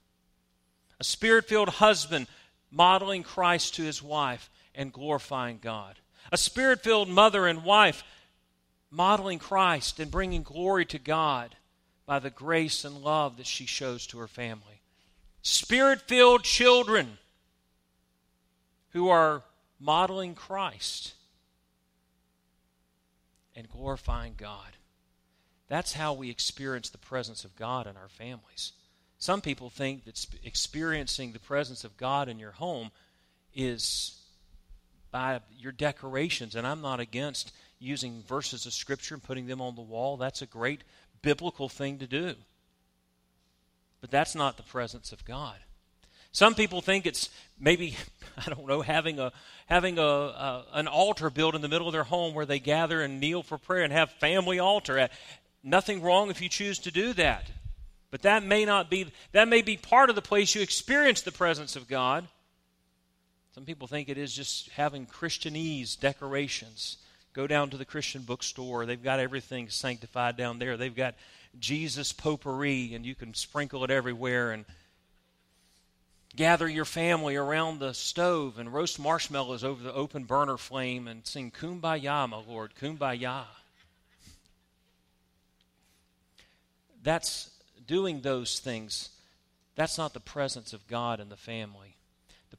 A 0.99 1.03
spirit 1.03 1.45
filled 1.45 1.69
husband 1.69 2.27
modeling 2.71 3.23
Christ 3.23 3.75
to 3.75 3.83
his 3.83 4.01
wife 4.01 4.49
and 4.73 4.93
glorifying 4.93 5.59
God. 5.61 5.99
A 6.31 6.37
spirit 6.37 6.81
filled 6.81 7.09
mother 7.09 7.47
and 7.47 7.63
wife 7.63 8.03
modeling 8.89 9.39
Christ 9.39 9.99
and 9.99 10.11
bringing 10.11 10.43
glory 10.43 10.85
to 10.85 10.99
God 10.99 11.55
by 12.05 12.19
the 12.19 12.29
grace 12.29 12.83
and 12.83 13.01
love 13.01 13.37
that 13.37 13.45
she 13.47 13.65
shows 13.65 14.05
to 14.07 14.19
her 14.19 14.27
family. 14.27 14.81
Spirit 15.41 16.01
filled 16.01 16.43
children 16.43 17.17
who 18.89 19.09
are 19.09 19.43
modeling 19.79 20.35
Christ 20.35 21.13
and 23.55 23.69
glorifying 23.69 24.33
God. 24.37 24.77
That's 25.67 25.93
how 25.93 26.13
we 26.13 26.29
experience 26.29 26.89
the 26.89 26.97
presence 26.97 27.45
of 27.45 27.55
God 27.55 27.87
in 27.87 27.95
our 27.95 28.09
families. 28.09 28.73
Some 29.17 29.41
people 29.41 29.69
think 29.69 30.03
that 30.03 30.25
experiencing 30.43 31.31
the 31.31 31.39
presence 31.39 31.83
of 31.83 31.95
God 31.95 32.27
in 32.27 32.39
your 32.39 32.51
home 32.51 32.91
is 33.55 34.20
by 35.11 35.41
your 35.57 35.71
decorations, 35.71 36.55
and 36.55 36.65
I'm 36.65 36.81
not 36.81 36.99
against 36.99 37.53
using 37.79 38.23
verses 38.27 38.65
of 38.65 38.73
Scripture 38.73 39.15
and 39.15 39.23
putting 39.23 39.47
them 39.47 39.61
on 39.61 39.75
the 39.75 39.81
wall. 39.81 40.17
That's 40.17 40.41
a 40.41 40.45
great 40.45 40.83
biblical 41.21 41.69
thing 41.69 41.99
to 41.99 42.07
do. 42.07 42.35
But 43.99 44.11
that's 44.11 44.35
not 44.35 44.57
the 44.57 44.63
presence 44.63 45.11
of 45.11 45.25
God. 45.25 45.57
Some 46.31 46.55
people 46.55 46.81
think 46.81 47.05
it's 47.05 47.29
maybe 47.59 47.95
I 48.37 48.49
don't 48.49 48.67
know 48.67 48.81
having 48.81 49.19
a 49.19 49.31
having 49.65 49.99
a, 49.99 50.01
a, 50.01 50.65
an 50.73 50.87
altar 50.87 51.29
built 51.29 51.55
in 51.55 51.61
the 51.61 51.67
middle 51.67 51.87
of 51.87 51.93
their 51.93 52.03
home 52.03 52.33
where 52.33 52.45
they 52.45 52.59
gather 52.59 53.01
and 53.01 53.19
kneel 53.19 53.43
for 53.43 53.57
prayer 53.57 53.83
and 53.83 53.93
have 53.93 54.11
family 54.13 54.59
altar. 54.59 55.09
Nothing 55.63 56.01
wrong 56.01 56.29
if 56.29 56.41
you 56.41 56.49
choose 56.49 56.79
to 56.79 56.91
do 56.91 57.13
that. 57.13 57.49
But 58.09 58.23
that 58.23 58.43
may 58.43 58.65
not 58.65 58.89
be 58.89 59.11
that 59.31 59.47
may 59.47 59.61
be 59.61 59.77
part 59.77 60.09
of 60.09 60.15
the 60.15 60.21
place 60.21 60.55
you 60.55 60.61
experience 60.61 61.21
the 61.21 61.31
presence 61.31 61.75
of 61.75 61.87
God. 61.87 62.27
Some 63.53 63.65
people 63.65 63.87
think 63.87 64.07
it 64.07 64.17
is 64.17 64.33
just 64.33 64.69
having 64.69 65.05
Christianese 65.05 65.99
decorations. 65.99 66.97
Go 67.33 67.47
down 67.47 67.69
to 67.69 67.77
the 67.77 67.85
Christian 67.85 68.21
bookstore. 68.21 68.85
They've 68.85 69.01
got 69.01 69.19
everything 69.19 69.69
sanctified 69.69 70.37
down 70.37 70.59
there. 70.59 70.77
They've 70.77 70.95
got 70.95 71.15
Jesus 71.59 72.13
potpourri, 72.13 72.93
and 72.93 73.05
you 73.05 73.13
can 73.13 73.33
sprinkle 73.33 73.83
it 73.83 73.91
everywhere 73.91 74.51
and 74.51 74.63
gather 76.33 76.67
your 76.67 76.85
family 76.85 77.35
around 77.35 77.79
the 77.79 77.93
stove 77.93 78.57
and 78.57 78.73
roast 78.73 78.99
marshmallows 78.99 79.65
over 79.65 79.83
the 79.83 79.93
open 79.93 80.23
burner 80.23 80.57
flame 80.57 81.07
and 81.07 81.25
sing 81.27 81.51
Kumbaya, 81.51 82.29
my 82.29 82.41
Lord, 82.47 82.71
Kumbaya. 82.79 83.43
That's 87.03 87.49
doing 87.85 88.21
those 88.21 88.59
things. 88.59 89.09
That's 89.75 89.97
not 89.97 90.13
the 90.13 90.19
presence 90.21 90.71
of 90.71 90.87
God 90.87 91.19
in 91.19 91.27
the 91.27 91.35
family. 91.35 91.95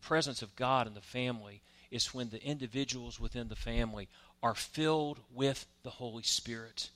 Presence 0.03 0.43
of 0.43 0.57
God 0.57 0.87
in 0.87 0.95
the 0.95 1.01
family 1.01 1.62
is 1.91 2.12
when 2.12 2.29
the 2.29 2.45
individuals 2.45 3.19
within 3.19 3.49
the 3.49 3.57
family 3.57 4.09
are 4.43 4.55
filled 4.55 5.21
with 5.33 5.67
the 5.85 5.91
Holy 5.91 6.23
Spirit 6.23 6.91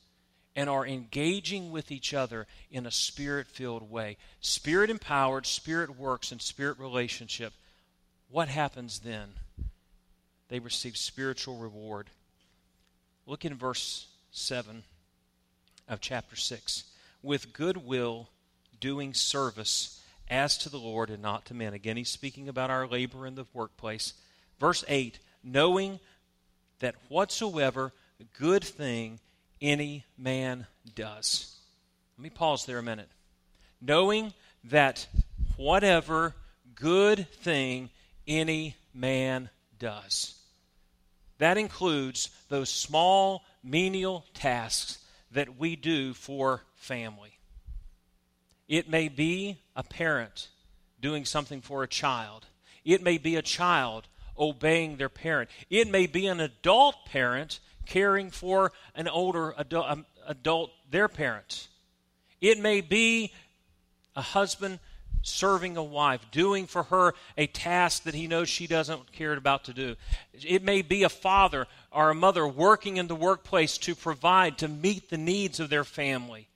and 0.57 0.69
are 0.69 0.87
engaging 0.87 1.71
with 1.71 1.93
each 1.93 2.15
other 2.15 2.47
in 2.71 2.87
a 2.87 2.91
spirit 2.91 3.47
filled 3.47 3.89
way. 3.91 4.17
Spirit 4.41 4.91
empowered, 4.91 5.47
spirit 5.47 5.99
works, 5.99 6.33
and 6.33 6.43
spirit 6.43 6.79
relationship. 6.79 7.53
What 8.29 8.49
happens 8.49 9.01
then? 9.01 9.29
They 10.49 10.59
receive 10.59 10.97
spiritual 10.97 11.59
reward. 11.59 12.09
Look 13.27 13.45
in 13.45 13.55
verse 13.55 14.07
7 14.33 14.83
of 15.89 16.01
chapter 16.01 16.37
6. 16.37 16.85
With 17.23 17.53
goodwill, 17.53 18.29
doing 18.81 19.15
service 19.15 20.01
as 20.29 20.59
to 20.59 20.69
the 20.69 20.79
Lord 20.79 21.11
and 21.11 21.23
not 21.23 21.45
to 21.47 21.55
men. 21.55 21.75
Again, 21.75 21.97
he's 21.97 22.09
speaking 22.09 22.49
about 22.49 22.71
our 22.71 22.87
labor 22.87 23.27
in 23.27 23.35
the 23.35 23.47
workplace. 23.53 24.15
Verse 24.59 24.85
8 24.89 25.19
knowing 25.43 26.01
that 26.81 26.97
whatsoever 27.09 27.93
good 28.39 28.65
thing 28.65 29.21
any 29.63 30.05
man 30.19 30.67
does. 30.95 31.57
Let 32.19 32.23
me 32.23 32.31
pause 32.31 32.67
there 32.67 32.79
a 32.79 32.83
minute. 32.83 33.09
Knowing 33.81 34.33
that 34.65 35.07
whatever 35.57 36.35
good 36.75 37.29
thing 37.31 37.91
any 38.27 38.75
man 38.93 39.51
does. 39.79 40.35
That 41.39 41.59
includes 41.59 42.31
those 42.49 42.71
small, 42.71 43.45
menial 43.63 44.25
tasks 44.35 44.99
that 45.33 45.59
we 45.59 45.77
do 45.77 46.15
for 46.15 46.63
family. 46.77 47.36
It 48.69 48.89
may 48.89 49.09
be 49.09 49.59
a 49.75 49.83
parent 49.83 50.49
doing 51.01 51.25
something 51.25 51.61
for 51.61 51.83
a 51.83 51.89
child, 51.89 52.47
it 52.85 53.03
may 53.03 53.19
be 53.19 53.37
a 53.37 53.43
child 53.43 54.09
obeying 54.39 54.97
their 54.97 55.09
parent, 55.09 55.51
it 55.71 55.89
may 55.89 56.07
be 56.07 56.27
an 56.27 56.41
adult 56.41 56.97
parent 57.07 57.61
caring 57.87 58.31
for 58.31 58.73
an 58.95 59.09
older 59.09 59.55
adult, 59.57 59.87
um, 59.89 60.07
adult 60.27 60.71
their 60.91 61.09
parent. 61.09 61.69
It 62.41 62.59
may 62.59 62.81
be 62.81 63.33
a 64.15 64.21
husband 64.21 64.81
serving 65.23 65.77
a 65.77 65.83
wife, 65.83 66.21
doing 66.31 66.67
for 66.67 66.85
her 66.85 67.15
a 67.37 67.47
task 67.47 68.05
that 68.05 68.15
he 68.15 68.27
knows 68.27 68.49
she 68.49 68.67
doesn't 68.67 69.13
care 69.13 69.33
about 69.33 69.65
to 69.65 69.73
do. 69.73 69.97
It 70.33 70.63
may 70.63 70.83
be 70.83 71.03
a 71.03 71.09
father 71.09 71.67
or 71.91 72.11
a 72.11 72.15
mother 72.15 72.47
working 72.47 72.97
in 72.97 73.09
the 73.09 73.17
workplace 73.17 73.79
to 73.79 73.95
provide, 73.95 74.59
to 74.59 74.69
meet 74.69 75.11
the 75.11 75.19
needs 75.19 75.59
of 75.59 75.71
their 75.71 75.85
family. 75.85 76.49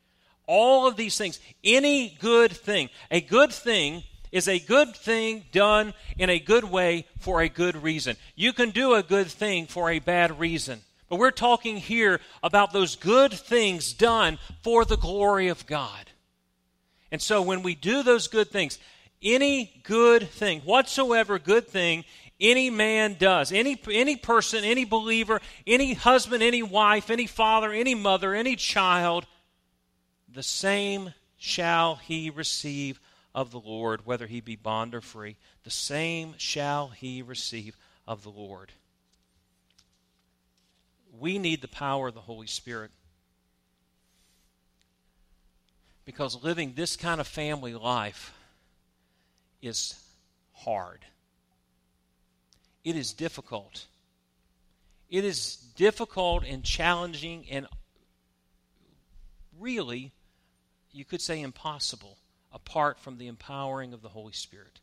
All 0.52 0.88
of 0.88 0.96
these 0.96 1.16
things, 1.16 1.38
any 1.62 2.16
good 2.20 2.50
thing, 2.50 2.88
a 3.08 3.20
good 3.20 3.52
thing 3.52 4.02
is 4.32 4.48
a 4.48 4.58
good 4.58 4.96
thing 4.96 5.44
done 5.52 5.94
in 6.18 6.28
a 6.28 6.40
good 6.40 6.64
way 6.64 7.06
for 7.20 7.40
a 7.40 7.48
good 7.48 7.80
reason. 7.80 8.16
You 8.34 8.52
can 8.52 8.70
do 8.70 8.94
a 8.94 9.02
good 9.04 9.28
thing 9.28 9.68
for 9.68 9.90
a 9.90 10.00
bad 10.00 10.40
reason. 10.40 10.80
But 11.08 11.20
we're 11.20 11.30
talking 11.30 11.76
here 11.76 12.20
about 12.42 12.72
those 12.72 12.96
good 12.96 13.32
things 13.32 13.92
done 13.92 14.38
for 14.62 14.84
the 14.84 14.96
glory 14.96 15.46
of 15.46 15.66
God. 15.66 16.10
And 17.12 17.22
so 17.22 17.42
when 17.42 17.62
we 17.62 17.76
do 17.76 18.02
those 18.02 18.26
good 18.26 18.50
things, 18.50 18.80
any 19.22 19.80
good 19.84 20.30
thing, 20.30 20.62
whatsoever 20.62 21.38
good 21.38 21.68
thing 21.68 22.04
any 22.40 22.70
man 22.70 23.16
does, 23.20 23.52
any, 23.52 23.80
any 23.92 24.16
person, 24.16 24.64
any 24.64 24.84
believer, 24.84 25.40
any 25.64 25.94
husband, 25.94 26.42
any 26.42 26.64
wife, 26.64 27.08
any 27.08 27.28
father, 27.28 27.70
any 27.70 27.94
mother, 27.94 28.34
any 28.34 28.56
child, 28.56 29.26
the 30.32 30.42
same 30.42 31.14
shall 31.36 31.96
he 31.96 32.30
receive 32.30 33.00
of 33.34 33.50
the 33.50 33.60
Lord, 33.60 34.06
whether 34.06 34.26
he 34.26 34.40
be 34.40 34.56
bond 34.56 34.94
or 34.94 35.00
free. 35.00 35.36
The 35.64 35.70
same 35.70 36.34
shall 36.36 36.88
he 36.88 37.22
receive 37.22 37.76
of 38.06 38.22
the 38.22 38.30
Lord 38.30 38.72
we 41.18 41.38
need 41.38 41.60
the 41.60 41.68
power 41.68 42.08
of 42.08 42.14
the 42.14 42.20
Holy 42.20 42.46
Spirit. 42.46 42.90
Because 46.04 46.42
living 46.42 46.72
this 46.74 46.96
kind 46.96 47.20
of 47.20 47.26
family 47.26 47.74
life 47.74 48.32
is 49.60 49.94
hard. 50.52 51.04
It 52.84 52.96
is 52.96 53.12
difficult. 53.12 53.86
It 55.10 55.24
is 55.24 55.56
difficult 55.76 56.44
and 56.44 56.64
challenging 56.64 57.46
and 57.50 57.66
really, 59.58 60.12
you 60.92 61.04
could 61.04 61.20
say 61.20 61.40
impossible 61.40 62.18
apart 62.52 62.98
from 62.98 63.18
the 63.18 63.28
empowering 63.28 63.92
of 63.92 64.02
the 64.02 64.08
Holy 64.08 64.32
Spirit. 64.32 64.80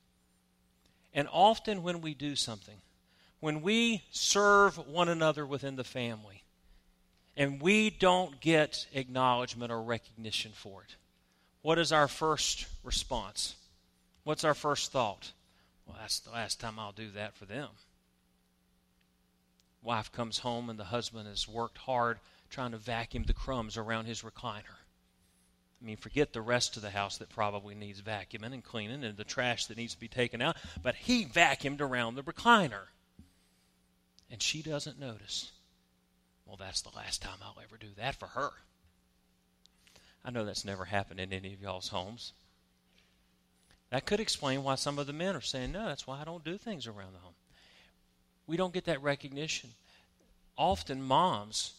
And 1.13 1.28
often 1.32 1.84
when 1.84 2.02
we 2.02 2.13
do 2.13 2.36
something, 2.36 2.78
when 3.39 3.62
we 3.62 4.04
serve 4.12 4.78
one 4.88 5.10
another 5.10 5.46
within 5.46 5.76
the 5.76 5.84
family 5.84 6.43
and 7.36 7.62
we 7.62 7.89
don't 7.89 8.39
get 8.39 8.88
acknowledgement 8.93 9.72
or 9.72 9.82
recognition 9.82 10.52
for 10.54 10.84
it, 10.84 10.96
what 11.62 11.78
is 11.78 11.91
our 11.91 12.08
first 12.08 12.67
response? 12.84 13.56
What's 14.24 14.43
our 14.43 14.54
first 14.54 14.91
thought? 14.91 15.32
Well, 15.86 15.98
that's 16.00 16.20
the 16.20 16.32
last 16.32 16.60
time 16.60 16.80
I'll 16.80 16.91
do 16.91 17.12
that 17.12 17.36
for 17.36 17.46
them. 17.46 17.70
Wife 19.84 20.12
comes 20.12 20.39
home 20.39 20.70
and 20.70 20.80
the 20.80 20.86
husband 20.86 21.28
has 21.28 21.48
worked 21.48 21.78
hard 21.78 22.20
trying 22.50 22.72
to 22.72 22.78
vacuum 22.78 23.24
the 23.24 23.34
crumbs 23.34 23.78
around 23.78 24.06
his 24.06 24.22
recliner. 24.22 24.77
I 25.82 25.86
mean, 25.86 25.98
forget 25.98 26.34
the 26.34 26.42
rest 26.42 26.76
of 26.76 26.82
the 26.82 26.90
house 26.90 27.18
that 27.20 27.30
probably 27.30 27.76
needs 27.76 28.02
vacuuming 28.02 28.54
and 28.54 28.63
cleaning 28.63 29.04
and 29.04 29.16
the 29.16 29.24
trash 29.24 29.68
that 29.68 29.78
needs 29.78 29.94
to 29.94 30.00
be 30.00 30.08
taken 30.08 30.42
out, 30.42 30.58
but 30.82 30.96
he 30.96 31.26
vacuumed 31.26 31.82
around 31.82 32.16
the 32.16 32.24
recliner 32.24 32.88
and 34.32 34.42
she 34.42 34.62
doesn't 34.62 35.00
notice, 35.00 35.52
well, 36.46 36.58
that's 36.58 36.82
the 36.82 36.96
last 36.96 37.22
time 37.22 37.38
I'll 37.42 37.62
ever 37.63 37.78
do 37.78 37.88
that 37.98 38.16
for 38.16 38.28
her. 38.28 38.52
I 40.26 40.32
know 40.32 40.44
that's 40.44 40.66
never 40.66 40.86
happened 40.86 41.20
in 41.20 41.32
any 41.32 41.54
of 41.54 41.62
y'all's 41.62 41.90
homes. 41.90 42.34
That 43.90 44.06
could 44.06 44.20
explain 44.20 44.63
why 44.63 44.76
some 44.76 45.00
of 45.00 45.08
the 45.08 45.13
men 45.13 45.36
are 45.36 45.42
saying, 45.42 45.72
no, 45.72 45.86
that's 45.86 46.06
why 46.06 46.20
I 46.20 46.26
don't 46.26 46.44
do 46.44 46.58
things 46.58 46.88
around 46.88 47.13
the 47.13 47.20
home. 47.20 47.36
We 48.46 48.58
don't 48.58 48.74
get 48.74 48.86
that 48.86 49.02
recognition. 49.02 49.70
Often 50.58 51.04
moms 51.04 51.74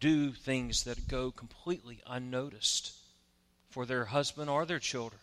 do 0.00 0.32
things 0.32 0.84
that 0.84 1.08
go 1.08 1.30
completely 1.30 2.00
unnoticed 2.06 2.92
for 3.74 3.84
their 3.84 4.04
husband 4.04 4.48
or 4.48 4.64
their 4.64 4.78
children. 4.78 5.20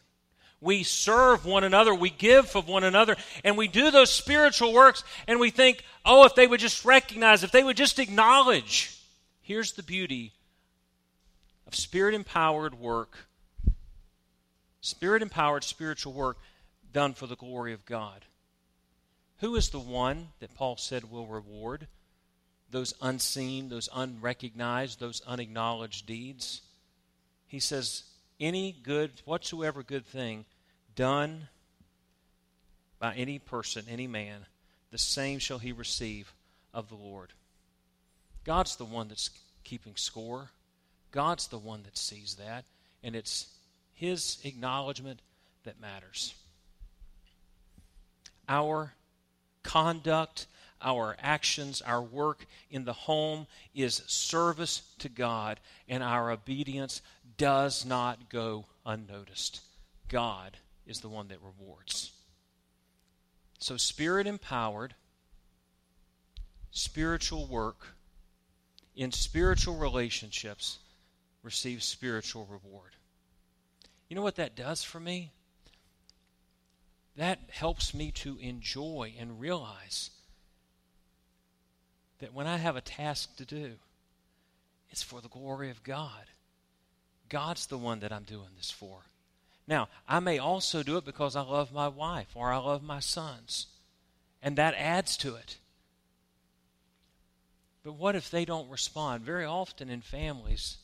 We 0.60 0.84
serve 0.84 1.46
one 1.46 1.64
another, 1.64 1.96
we 1.96 2.10
give 2.10 2.54
of 2.54 2.68
one 2.68 2.84
another, 2.84 3.16
and 3.46 3.58
we 3.58 3.70
do 3.70 3.90
those 3.90 4.12
spiritual 4.12 4.74
works, 4.74 5.06
and 5.26 5.40
we 5.40 5.52
think, 5.52 5.86
oh, 6.06 6.26
if 6.26 6.36
they 6.36 6.48
would 6.48 6.60
just 6.60 6.84
recognize, 6.84 7.44
if 7.44 7.54
they 7.54 7.64
would 7.64 7.78
just 7.78 7.98
acknowledge. 7.98 8.96
Here's 9.42 9.72
the 9.72 9.84
beauty 9.84 10.34
of 11.66 11.74
spirit 11.74 12.14
empowered 12.14 12.76
work, 12.76 13.18
spirit 14.82 15.22
empowered 15.22 15.64
spiritual 15.64 16.12
work 16.12 16.38
done 16.92 17.14
for 17.14 17.28
the 17.28 17.38
glory 17.38 17.72
of 17.72 17.86
God. 17.86 18.26
Who 19.40 19.56
is 19.56 19.70
the 19.70 19.80
one 19.80 20.28
that 20.42 20.54
Paul 20.56 20.76
said 20.76 21.10
will 21.10 21.26
reward 21.26 21.88
those 22.70 22.94
unseen, 23.02 23.70
those 23.70 23.88
unrecognized, 23.96 25.00
those 25.00 25.22
unacknowledged 25.26 26.06
deeds? 26.06 26.62
He 27.48 27.60
says, 27.60 28.04
any 28.42 28.76
good, 28.84 29.12
whatsoever 29.24 29.84
good 29.84 30.06
thing 30.06 30.44
done 30.96 31.48
by 33.00 33.14
any 33.14 33.40
person, 33.40 33.86
any 33.88 34.08
man, 34.08 34.46
the 34.92 34.98
same 34.98 35.40
shall 35.40 35.60
he 35.60 35.72
receive 35.72 36.34
of 36.74 36.90
the 36.90 36.96
Lord. 36.96 37.32
God's 38.44 38.76
the 38.76 38.86
one 38.86 39.08
that's 39.08 39.30
keeping 39.64 39.96
score. 39.96 40.50
God's 41.12 41.48
the 41.48 41.58
one 41.58 41.84
that 41.84 41.98
sees 41.98 42.36
that, 42.36 42.66
and 43.04 43.16
it's 43.16 43.48
his 43.94 44.40
acknowledgement 44.44 45.22
that 45.64 45.80
matters. 45.80 46.34
Our 48.50 48.94
conduct, 49.64 50.48
our 50.82 51.16
actions, 51.20 51.82
our 51.82 52.02
work 52.02 52.46
in 52.70 52.86
the 52.86 52.94
home 52.94 53.48
is 53.74 54.02
service 54.08 54.82
to 55.00 55.10
God, 55.10 55.60
and 55.88 56.04
our 56.04 56.32
obedience 56.32 57.02
does 57.38 57.86
not 57.86 58.30
go 58.30 58.66
unnoticed. 58.86 59.62
God 60.08 60.58
is 60.86 61.02
the 61.02 61.10
one 61.10 61.28
that 61.30 61.40
rewards. 61.42 62.12
So, 63.60 63.78
spirit 63.78 64.28
empowered, 64.28 64.96
spiritual 66.72 67.48
work 67.48 67.88
in 68.96 69.12
spiritual 69.12 69.76
relationships 69.78 70.80
receives 71.44 71.86
spiritual 71.86 72.46
reward. 72.46 72.96
You 74.10 74.16
know 74.16 74.22
what 74.22 74.36
that 74.36 74.56
does 74.56 74.84
for 74.84 75.00
me? 75.00 75.32
That 77.16 77.40
helps 77.52 77.94
me 77.94 78.12
to 78.12 78.38
enjoy 78.40 79.14
and 79.18 79.40
realize 79.40 80.10
that 82.22 82.34
when 82.34 82.48
I 82.48 82.58
have 82.58 82.76
a 82.76 82.82
task 82.82 83.36
to 83.38 83.46
do, 83.46 83.74
it's 84.90 85.04
for 85.04 85.22
the 85.22 85.28
glory 85.28 85.70
of 85.70 85.84
God. 85.84 86.26
God's 87.30 87.66
the 87.66 87.78
one 87.78 88.00
that 88.00 88.12
I'm 88.12 88.24
doing 88.24 88.50
this 88.58 88.72
for. 88.72 89.00
Now, 89.68 89.90
I 90.08 90.20
may 90.20 90.38
also 90.38 90.84
do 90.84 90.98
it 90.98 91.06
because 91.06 91.36
I 91.36 91.42
love 91.42 91.72
my 91.72 91.88
wife 91.88 92.30
or 92.36 92.52
I 92.52 92.58
love 92.58 92.84
my 92.84 93.00
sons, 93.00 93.68
and 94.42 94.58
that 94.58 94.76
adds 94.76 95.18
to 95.18 95.36
it. 95.36 95.58
But 97.84 97.94
what 97.94 98.16
if 98.16 98.30
they 98.30 98.46
don't 98.46 98.70
respond? 98.70 99.24
Very 99.24 99.46
often 99.46 99.90
in 99.90 100.02
families, 100.02 100.78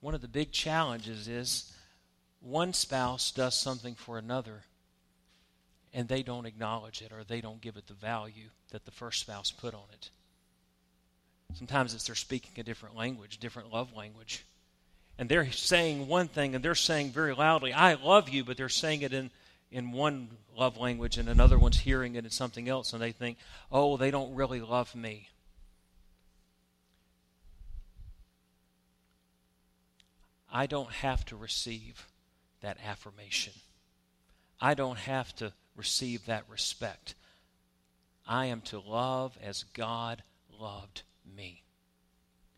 one 0.00 0.14
of 0.14 0.22
the 0.22 0.28
big 0.28 0.52
challenges 0.52 1.28
is 1.28 1.72
one 2.40 2.72
spouse 2.72 3.30
does 3.30 3.54
something 3.56 3.94
for 3.94 4.18
another 4.18 4.62
and 5.96 6.08
they 6.08 6.22
don't 6.22 6.44
acknowledge 6.44 7.00
it 7.00 7.10
or 7.10 7.24
they 7.24 7.40
don't 7.40 7.62
give 7.62 7.78
it 7.78 7.86
the 7.86 7.94
value 7.94 8.50
that 8.70 8.84
the 8.84 8.90
first 8.90 9.18
spouse 9.18 9.50
put 9.50 9.72
on 9.72 9.86
it. 9.94 10.10
Sometimes 11.54 11.94
it's 11.94 12.04
they're 12.04 12.14
speaking 12.14 12.52
a 12.58 12.62
different 12.62 12.94
language, 12.94 13.38
different 13.38 13.72
love 13.72 13.94
language. 13.94 14.44
And 15.18 15.26
they're 15.26 15.50
saying 15.50 16.06
one 16.06 16.28
thing 16.28 16.54
and 16.54 16.62
they're 16.62 16.74
saying 16.74 17.12
very 17.12 17.34
loudly, 17.34 17.72
I 17.72 17.94
love 17.94 18.28
you, 18.28 18.44
but 18.44 18.58
they're 18.58 18.68
saying 18.68 19.00
it 19.00 19.14
in, 19.14 19.30
in 19.72 19.90
one 19.90 20.28
love 20.54 20.76
language 20.76 21.16
and 21.16 21.30
another 21.30 21.58
one's 21.58 21.80
hearing 21.80 22.14
it 22.14 22.26
in 22.26 22.30
something 22.30 22.68
else 22.68 22.92
and 22.92 23.00
they 23.00 23.12
think, 23.12 23.38
oh, 23.72 23.96
they 23.96 24.10
don't 24.10 24.34
really 24.34 24.60
love 24.60 24.94
me. 24.94 25.30
I 30.52 30.66
don't 30.66 30.92
have 30.92 31.24
to 31.26 31.36
receive 31.36 32.06
that 32.60 32.76
affirmation. 32.86 33.54
I 34.60 34.74
don't 34.74 34.98
have 34.98 35.34
to 35.36 35.54
receive 35.76 36.26
that 36.26 36.44
respect. 36.48 37.14
I 38.26 38.46
am 38.46 38.60
to 38.62 38.80
love 38.80 39.38
as 39.42 39.64
God 39.74 40.22
loved 40.58 41.02
me. 41.36 41.62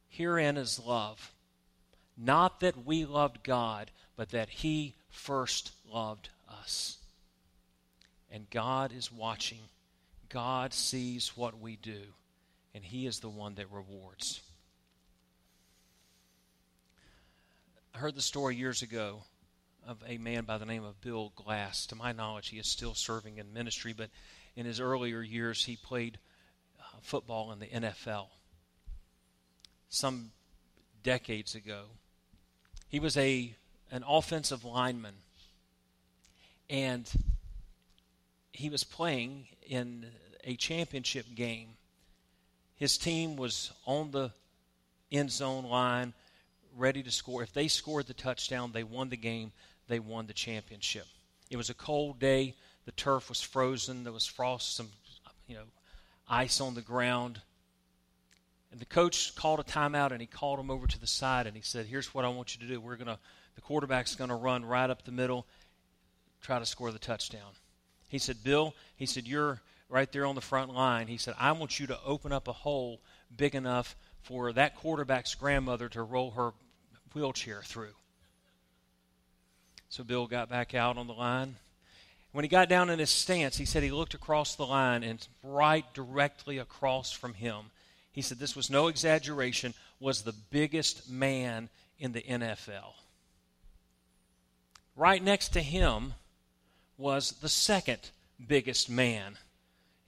Herein 0.09 0.57
is 0.57 0.81
love. 0.85 1.33
Not 2.17 2.61
that 2.61 2.87
we 2.87 3.05
loved 3.05 3.45
God, 3.45 3.91
but 4.17 4.31
that 4.31 4.49
He 4.49 4.95
first 5.11 5.73
loved 5.93 6.31
us. 6.49 6.99
And 8.31 8.51
God 8.51 8.93
is 8.93 9.13
watching. 9.13 9.61
God 10.29 10.75
sees 10.75 11.37
what 11.37 11.61
we 11.61 11.77
do, 11.77 12.01
and 12.75 12.85
He 12.85 13.07
is 13.07 13.21
the 13.21 13.29
one 13.29 13.55
that 13.55 13.71
rewards. 13.71 14.41
I 17.95 17.99
heard 17.99 18.15
the 18.15 18.23
story 18.23 18.57
years 18.57 18.83
ago 18.83 19.23
of 19.89 20.05
a 20.07 20.19
man 20.19 20.45
by 20.45 20.59
the 20.59 20.67
name 20.67 20.85
of 20.85 21.01
Bill 21.01 21.33
Glass. 21.35 21.87
To 21.87 21.95
my 21.95 22.13
knowledge, 22.13 22.49
he 22.49 22.59
is 22.59 22.69
still 22.69 22.95
serving 22.95 23.39
in 23.39 23.55
ministry, 23.55 23.95
but 23.95 24.11
in 24.55 24.67
his 24.67 24.81
earlier 24.81 25.23
years, 25.23 25.65
he 25.65 25.77
played 25.77 26.19
uh, 26.79 26.83
football 27.01 27.53
in 27.53 27.59
the 27.59 27.67
NFL. 27.67 28.27
Some 29.89 30.33
decades 31.03 31.55
ago, 31.55 31.85
he 32.89 33.01
was 33.01 33.17
a 33.17 33.55
an 33.91 34.05
offensive 34.07 34.63
lineman, 34.63 35.15
and 36.69 37.11
he 38.53 38.69
was 38.69 38.85
playing 38.85 39.47
in 39.67 40.05
a 40.45 40.57
championship 40.57 41.25
game. 41.35 41.69
His 42.77 42.99
team 42.99 43.37
was 43.37 43.73
on 43.87 44.11
the 44.11 44.33
end 45.11 45.31
zone 45.31 45.65
line, 45.65 46.13
ready 46.77 47.03
to 47.03 47.11
score. 47.11 47.43
If 47.43 47.55
they 47.55 47.69
scored 47.69 48.07
the 48.07 48.13
touchdown, 48.13 48.73
they 48.73 48.85
won 48.85 49.09
the 49.09 49.17
game 49.17 49.53
they 49.89 49.99
won 49.99 50.27
the 50.27 50.33
championship. 50.33 51.07
It 51.51 51.57
was 51.57 51.71
a 51.71 51.75
cold 51.75 52.19
day. 52.19 52.55
The 52.85 52.93
turf 52.93 53.29
was 53.29 53.41
frozen. 53.41 54.05
There 54.05 54.13
was 54.13 54.27
frost, 54.27 54.77
some, 54.77 54.89
you 55.47 55.55
know, 55.55 55.65
ice 56.29 56.61
on 56.61 56.75
the 56.75 56.83
ground. 56.83 57.41
And 58.71 58.81
the 58.81 58.87
coach 58.87 59.35
called 59.35 59.61
a 59.61 59.65
timeout 59.65 60.13
and 60.13 60.21
he 60.21 60.27
called 60.27 60.61
him 60.61 60.71
over 60.71 60.87
to 60.87 61.01
the 61.01 61.07
side 61.07 61.47
and 61.47 61.57
he 61.57 61.63
said, 61.63 61.87
Here's 61.87 62.13
what 62.13 62.25
I 62.25 62.29
want 62.29 62.55
you 62.55 62.61
to 62.67 62.73
do. 62.73 62.81
We're 62.81 62.97
to, 62.97 63.19
the 63.55 63.61
quarterback's 63.63 64.15
to 64.15 64.35
run 64.35 64.65
right 64.65 64.91
up 64.91 65.05
the 65.05 65.13
middle, 65.13 65.47
try 66.43 66.59
to 66.59 66.67
score 66.67 66.93
the 66.93 66.99
touchdown. 66.99 67.53
He 68.09 68.19
said, 68.19 68.45
Bill, 68.45 68.75
he 68.97 69.07
said, 69.07 69.27
You're 69.27 69.63
right 69.89 70.11
there 70.13 70.27
on 70.27 70.35
the 70.35 70.41
front 70.41 70.75
line. 70.75 71.07
He 71.07 71.17
said, 71.17 71.35
I 71.39 71.53
want 71.53 71.81
you 71.81 71.87
to 71.87 71.99
open 72.05 72.33
up 72.33 72.47
a 72.47 72.53
hole 72.53 73.01
big 73.35 73.55
enough 73.55 73.97
for 74.21 74.53
that 74.53 74.77
quarterback's 74.77 75.35
grandmother 75.35 75.89
to 75.91 76.03
roll 76.03 76.33
her 76.33 76.53
wheelchair 77.15 77.63
through. 77.63 77.95
So 79.89 80.05
Bill 80.05 80.27
got 80.27 80.49
back 80.49 80.75
out 80.75 80.99
on 80.99 81.07
the 81.07 81.15
line. 81.15 81.57
When 82.33 82.45
he 82.45 82.49
got 82.49 82.69
down 82.69 82.91
in 82.91 82.99
his 82.99 83.11
stance, 83.11 83.57
he 83.57 83.65
said 83.65 83.83
he 83.83 83.91
looked 83.91 84.15
across 84.15 84.55
the 84.55 84.67
line 84.67 85.03
and 85.03 85.27
right 85.43 85.85
directly 85.95 86.59
across 86.59 87.11
from 87.11 87.35
him, 87.35 87.71
he 88.13 88.23
said 88.23 88.39
this 88.39 88.57
was 88.57 88.71
no 88.71 88.89
exaggeration, 88.89 89.75
was 90.01 90.23
the 90.23 90.35
biggest 90.51 91.09
man 91.11 91.69
in 91.99 92.13
the 92.13 92.23
NFL. 92.23 92.95
Right 94.95 95.23
next 95.23 95.51
to 95.51 95.61
him 95.61 96.15
was 96.97 97.33
the 97.41 97.49
second 97.49 98.11
biggest 98.45 98.91
man 98.91 99.39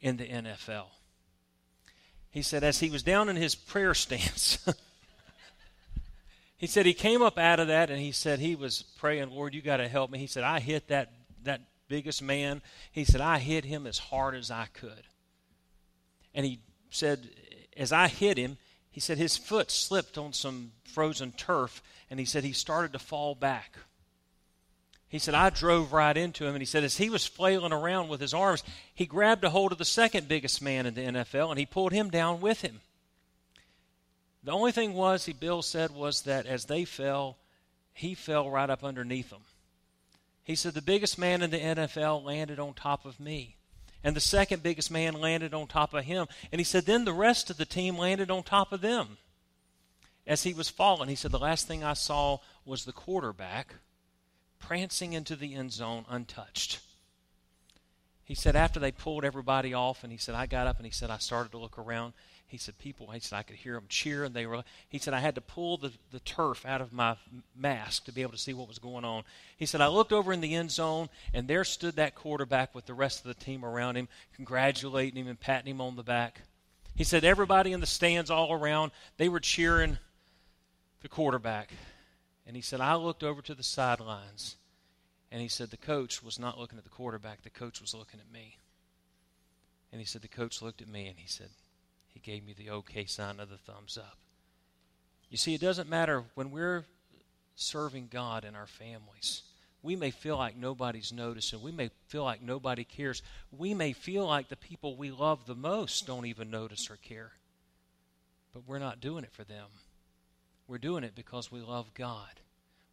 in 0.00 0.16
the 0.16 0.26
NFL. 0.26 0.86
He 2.30 2.42
said, 2.42 2.62
as 2.62 2.80
he 2.80 2.90
was 2.90 3.02
down 3.02 3.28
in 3.28 3.36
his 3.36 3.54
prayer 3.54 3.94
stance, 3.94 4.58
He 6.60 6.66
said 6.66 6.84
he 6.84 6.92
came 6.92 7.22
up 7.22 7.38
out 7.38 7.58
of 7.58 7.68
that 7.68 7.88
and 7.88 7.98
he 7.98 8.12
said 8.12 8.38
he 8.38 8.54
was 8.54 8.82
praying, 8.98 9.30
Lord, 9.30 9.54
you 9.54 9.62
got 9.62 9.78
to 9.78 9.88
help 9.88 10.10
me. 10.10 10.18
He 10.18 10.26
said, 10.26 10.44
I 10.44 10.60
hit 10.60 10.88
that, 10.88 11.10
that 11.44 11.62
biggest 11.88 12.20
man. 12.20 12.60
He 12.92 13.04
said, 13.04 13.22
I 13.22 13.38
hit 13.38 13.64
him 13.64 13.86
as 13.86 13.96
hard 13.96 14.34
as 14.34 14.50
I 14.50 14.66
could. 14.74 15.04
And 16.34 16.44
he 16.44 16.60
said, 16.90 17.30
as 17.78 17.92
I 17.92 18.08
hit 18.08 18.36
him, 18.36 18.58
he 18.90 19.00
said 19.00 19.16
his 19.16 19.38
foot 19.38 19.70
slipped 19.70 20.18
on 20.18 20.34
some 20.34 20.72
frozen 20.84 21.32
turf 21.32 21.82
and 22.10 22.20
he 22.20 22.26
said 22.26 22.44
he 22.44 22.52
started 22.52 22.92
to 22.92 22.98
fall 22.98 23.34
back. 23.34 23.78
He 25.08 25.18
said, 25.18 25.32
I 25.32 25.48
drove 25.48 25.94
right 25.94 26.14
into 26.14 26.44
him. 26.44 26.54
And 26.54 26.60
he 26.60 26.66
said, 26.66 26.84
as 26.84 26.98
he 26.98 27.08
was 27.08 27.26
flailing 27.26 27.72
around 27.72 28.10
with 28.10 28.20
his 28.20 28.34
arms, 28.34 28.62
he 28.94 29.06
grabbed 29.06 29.44
a 29.44 29.50
hold 29.50 29.72
of 29.72 29.78
the 29.78 29.86
second 29.86 30.28
biggest 30.28 30.60
man 30.60 30.84
in 30.84 30.92
the 30.92 31.00
NFL 31.00 31.48
and 31.48 31.58
he 31.58 31.64
pulled 31.64 31.92
him 31.92 32.10
down 32.10 32.42
with 32.42 32.60
him. 32.60 32.82
The 34.42 34.52
only 34.52 34.72
thing 34.72 34.94
was, 34.94 35.26
he 35.26 35.32
Bill 35.32 35.62
said, 35.62 35.90
was 35.90 36.22
that 36.22 36.46
as 36.46 36.64
they 36.64 36.84
fell, 36.84 37.36
he 37.92 38.14
fell 38.14 38.50
right 38.50 38.70
up 38.70 38.82
underneath 38.82 39.30
them. 39.30 39.42
He 40.42 40.54
said, 40.54 40.74
The 40.74 40.82
biggest 40.82 41.18
man 41.18 41.42
in 41.42 41.50
the 41.50 41.58
NFL 41.58 42.24
landed 42.24 42.58
on 42.58 42.74
top 42.74 43.04
of 43.04 43.20
me. 43.20 43.56
And 44.02 44.16
the 44.16 44.20
second 44.20 44.62
biggest 44.62 44.90
man 44.90 45.14
landed 45.14 45.52
on 45.52 45.66
top 45.66 45.92
of 45.92 46.04
him. 46.04 46.26
And 46.50 46.58
he 46.58 46.64
said, 46.64 46.86
Then 46.86 47.04
the 47.04 47.12
rest 47.12 47.50
of 47.50 47.58
the 47.58 47.66
team 47.66 47.98
landed 47.98 48.30
on 48.30 48.42
top 48.42 48.72
of 48.72 48.80
them. 48.80 49.18
As 50.26 50.42
he 50.42 50.54
was 50.54 50.70
falling, 50.70 51.08
he 51.08 51.14
said, 51.14 51.32
The 51.32 51.38
last 51.38 51.68
thing 51.68 51.84
I 51.84 51.92
saw 51.92 52.38
was 52.64 52.84
the 52.84 52.92
quarterback 52.92 53.74
prancing 54.58 55.12
into 55.12 55.36
the 55.36 55.54
end 55.54 55.72
zone 55.72 56.04
untouched. 56.08 56.80
He 58.24 58.34
said, 58.34 58.56
After 58.56 58.80
they 58.80 58.92
pulled 58.92 59.24
everybody 59.24 59.74
off, 59.74 60.02
and 60.02 60.12
he 60.12 60.18
said, 60.18 60.34
I 60.34 60.46
got 60.46 60.66
up 60.66 60.78
and 60.78 60.86
he 60.86 60.92
said, 60.92 61.10
I 61.10 61.18
started 61.18 61.52
to 61.52 61.58
look 61.58 61.78
around. 61.78 62.14
He 62.50 62.58
said, 62.58 62.78
people, 62.78 63.06
he 63.12 63.20
said, 63.20 63.36
I 63.36 63.44
could 63.44 63.54
hear 63.54 63.74
them 63.74 63.84
cheer, 63.88 64.24
and 64.24 64.34
they 64.34 64.44
were, 64.44 64.64
he 64.88 64.98
said, 64.98 65.14
I 65.14 65.20
had 65.20 65.36
to 65.36 65.40
pull 65.40 65.76
the, 65.76 65.92
the 66.10 66.18
turf 66.18 66.66
out 66.66 66.80
of 66.80 66.92
my 66.92 67.14
mask 67.56 68.06
to 68.06 68.12
be 68.12 68.22
able 68.22 68.32
to 68.32 68.38
see 68.38 68.52
what 68.52 68.66
was 68.66 68.80
going 68.80 69.04
on. 69.04 69.22
He 69.56 69.66
said, 69.66 69.80
I 69.80 69.86
looked 69.86 70.12
over 70.12 70.32
in 70.32 70.40
the 70.40 70.56
end 70.56 70.72
zone, 70.72 71.10
and 71.32 71.46
there 71.46 71.62
stood 71.62 71.94
that 71.94 72.16
quarterback 72.16 72.74
with 72.74 72.86
the 72.86 72.94
rest 72.94 73.20
of 73.20 73.28
the 73.28 73.44
team 73.44 73.64
around 73.64 73.94
him, 73.94 74.08
congratulating 74.34 75.14
him 75.14 75.28
and 75.28 75.38
patting 75.38 75.70
him 75.70 75.80
on 75.80 75.94
the 75.94 76.02
back. 76.02 76.40
He 76.96 77.04
said, 77.04 77.22
everybody 77.22 77.70
in 77.70 77.78
the 77.78 77.86
stands 77.86 78.32
all 78.32 78.52
around, 78.52 78.90
they 79.16 79.28
were 79.28 79.38
cheering 79.38 79.98
the 81.02 81.08
quarterback. 81.08 81.72
And 82.48 82.56
he 82.56 82.62
said, 82.62 82.80
I 82.80 82.96
looked 82.96 83.22
over 83.22 83.42
to 83.42 83.54
the 83.54 83.62
sidelines, 83.62 84.56
and 85.30 85.40
he 85.40 85.46
said, 85.46 85.70
the 85.70 85.76
coach 85.76 86.20
was 86.20 86.40
not 86.40 86.58
looking 86.58 86.78
at 86.78 86.84
the 86.84 86.90
quarterback, 86.90 87.42
the 87.42 87.50
coach 87.50 87.80
was 87.80 87.94
looking 87.94 88.18
at 88.18 88.32
me. 88.32 88.56
And 89.92 90.00
he 90.00 90.04
said, 90.04 90.22
the 90.22 90.26
coach 90.26 90.60
looked 90.60 90.82
at 90.82 90.88
me, 90.88 91.06
and 91.06 91.16
he 91.16 91.28
said, 91.28 91.50
he 92.12 92.20
gave 92.20 92.44
me 92.44 92.54
the 92.56 92.70
okay 92.70 93.04
sign 93.04 93.40
of 93.40 93.48
the 93.48 93.56
thumbs 93.56 93.98
up. 93.98 94.18
You 95.28 95.36
see, 95.36 95.54
it 95.54 95.60
doesn't 95.60 95.88
matter 95.88 96.24
when 96.34 96.50
we're 96.50 96.84
serving 97.54 98.08
God 98.10 98.44
in 98.44 98.56
our 98.56 98.66
families. 98.66 99.42
We 99.82 99.96
may 99.96 100.10
feel 100.10 100.36
like 100.36 100.56
nobody's 100.56 101.12
noticing. 101.12 101.62
We 101.62 101.72
may 101.72 101.90
feel 102.08 102.24
like 102.24 102.42
nobody 102.42 102.84
cares. 102.84 103.22
We 103.50 103.72
may 103.72 103.92
feel 103.92 104.26
like 104.26 104.48
the 104.48 104.56
people 104.56 104.96
we 104.96 105.10
love 105.10 105.46
the 105.46 105.54
most 105.54 106.06
don't 106.06 106.26
even 106.26 106.50
notice 106.50 106.90
or 106.90 106.96
care. 106.96 107.32
But 108.52 108.66
we're 108.66 108.78
not 108.78 109.00
doing 109.00 109.24
it 109.24 109.32
for 109.32 109.44
them. 109.44 109.66
We're 110.66 110.78
doing 110.78 111.04
it 111.04 111.14
because 111.14 111.50
we 111.50 111.60
love 111.60 111.94
God. 111.94 112.40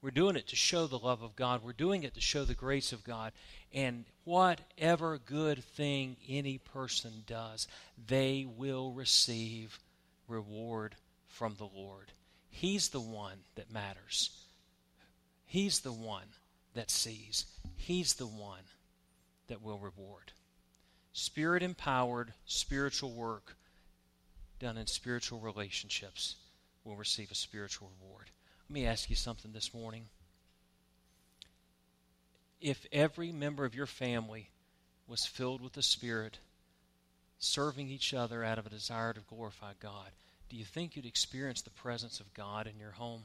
We're 0.02 0.12
doing 0.12 0.36
it 0.36 0.48
to 0.48 0.56
show 0.56 0.88
the 0.88 1.00
love 1.00 1.22
of 1.22 1.36
God. 1.36 1.64
We're 1.64 1.74
doing 1.74 2.04
it 2.04 2.14
to 2.14 2.22
show 2.22 2.46
the 2.46 2.54
grace 2.54 2.94
of 2.94 3.04
God. 3.04 3.32
And 3.74 4.06
whatever 4.24 5.18
good 5.18 5.64
thing 5.64 6.18
any 6.28 6.60
person 6.60 7.24
does, 7.26 7.68
they 8.08 8.46
will 8.58 8.92
receive 8.92 9.80
reward 10.28 10.96
from 11.28 11.56
the 11.58 11.66
Lord. 11.66 12.12
He's 12.50 12.90
the 12.90 13.02
one 13.02 13.40
that 13.56 13.72
matters. 13.72 14.32
He's 15.46 15.80
the 15.80 15.92
one 15.92 16.28
that 16.74 16.92
sees. 16.92 17.46
He's 17.76 18.14
the 18.16 18.28
one 18.28 18.64
that 19.48 19.62
will 19.62 19.80
reward. 19.80 20.32
Spirit 21.14 21.64
empowered 21.64 22.34
spiritual 22.46 23.12
work 23.12 23.56
done 24.60 24.78
in 24.78 24.88
spiritual 24.88 25.40
relationships 25.40 26.36
will 26.84 26.96
receive 26.96 27.32
a 27.32 27.36
spiritual 27.36 27.92
reward. 28.00 28.30
Let 28.70 28.74
me 28.74 28.86
ask 28.86 29.10
you 29.10 29.16
something 29.16 29.54
this 29.54 29.74
morning. 29.74 30.08
If 32.60 32.86
every 32.92 33.32
member 33.32 33.64
of 33.64 33.76
your 33.76 33.86
family 33.86 34.50
was 35.08 35.26
filled 35.26 35.62
with 35.62 35.72
the 35.72 35.82
Spirit, 35.82 36.40
serving 37.40 37.88
each 37.88 38.14
other 38.14 38.44
out 38.44 38.60
of 38.60 38.66
a 38.66 38.70
desire 38.70 39.14
to 39.14 39.22
glorify 39.22 39.72
God, 39.80 40.12
do 40.50 40.58
you 40.58 40.66
think 40.66 40.96
you'd 40.96 41.06
experience 41.06 41.62
the 41.62 41.70
presence 41.70 42.20
of 42.20 42.34
God 42.34 42.68
in 42.68 42.78
your 42.78 42.92
home? 42.92 43.24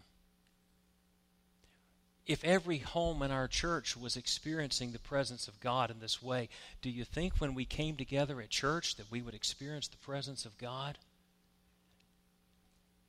If 2.24 2.44
every 2.44 2.78
home 2.78 3.20
in 3.22 3.32
our 3.32 3.48
church 3.48 3.96
was 3.96 4.16
experiencing 4.16 4.92
the 4.92 5.00
presence 5.00 5.48
of 5.48 5.58
God 5.58 5.90
in 5.90 5.98
this 5.98 6.22
way, 6.22 6.50
do 6.82 6.88
you 6.88 7.04
think 7.04 7.40
when 7.40 7.54
we 7.54 7.64
came 7.64 7.96
together 7.96 8.40
at 8.40 8.50
church 8.50 8.94
that 8.94 9.10
we 9.10 9.22
would 9.22 9.34
experience 9.34 9.88
the 9.88 9.96
presence 9.96 10.44
of 10.44 10.56
God? 10.56 10.98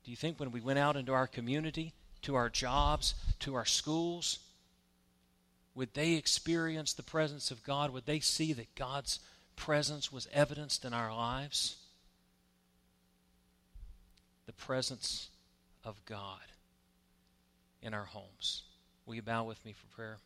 Do 0.03 0.09
you 0.09 0.17
think 0.17 0.39
when 0.39 0.51
we 0.51 0.61
went 0.61 0.79
out 0.79 0.95
into 0.95 1.13
our 1.13 1.27
community 1.27 1.93
to 2.23 2.35
our 2.35 2.49
jobs, 2.49 3.13
to 3.39 3.55
our 3.55 3.65
schools? 3.65 4.39
Would 5.75 5.93
they 5.93 6.13
experience 6.13 6.93
the 6.93 7.03
presence 7.03 7.51
of 7.51 7.63
God? 7.63 7.91
Would 7.91 8.05
they 8.05 8.19
see 8.19 8.53
that 8.53 8.75
God's 8.75 9.19
presence 9.55 10.11
was 10.11 10.27
evidenced 10.33 10.85
in 10.85 10.93
our 10.93 11.15
lives? 11.15 11.77
The 14.45 14.53
presence 14.53 15.29
of 15.83 16.03
God 16.05 16.41
in 17.81 17.93
our 17.93 18.05
homes. 18.05 18.63
Will 19.05 19.15
you 19.15 19.21
bow 19.21 19.43
with 19.43 19.63
me 19.65 19.73
for 19.73 19.87
prayer? 19.95 20.17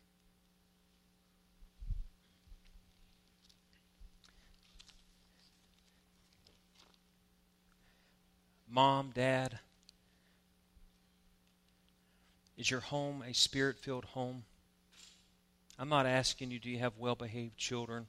Mom, 8.70 9.10
Dad, 9.14 9.58
is 12.58 12.70
your 12.70 12.80
home 12.80 13.22
a 13.26 13.32
spirit 13.32 13.78
filled 13.78 14.04
home? 14.04 14.42
I'm 15.78 15.88
not 15.88 16.06
asking 16.06 16.50
you, 16.50 16.58
do 16.58 16.68
you 16.68 16.80
have 16.80 16.98
well 16.98 17.14
behaved 17.14 17.56
children? 17.56 18.06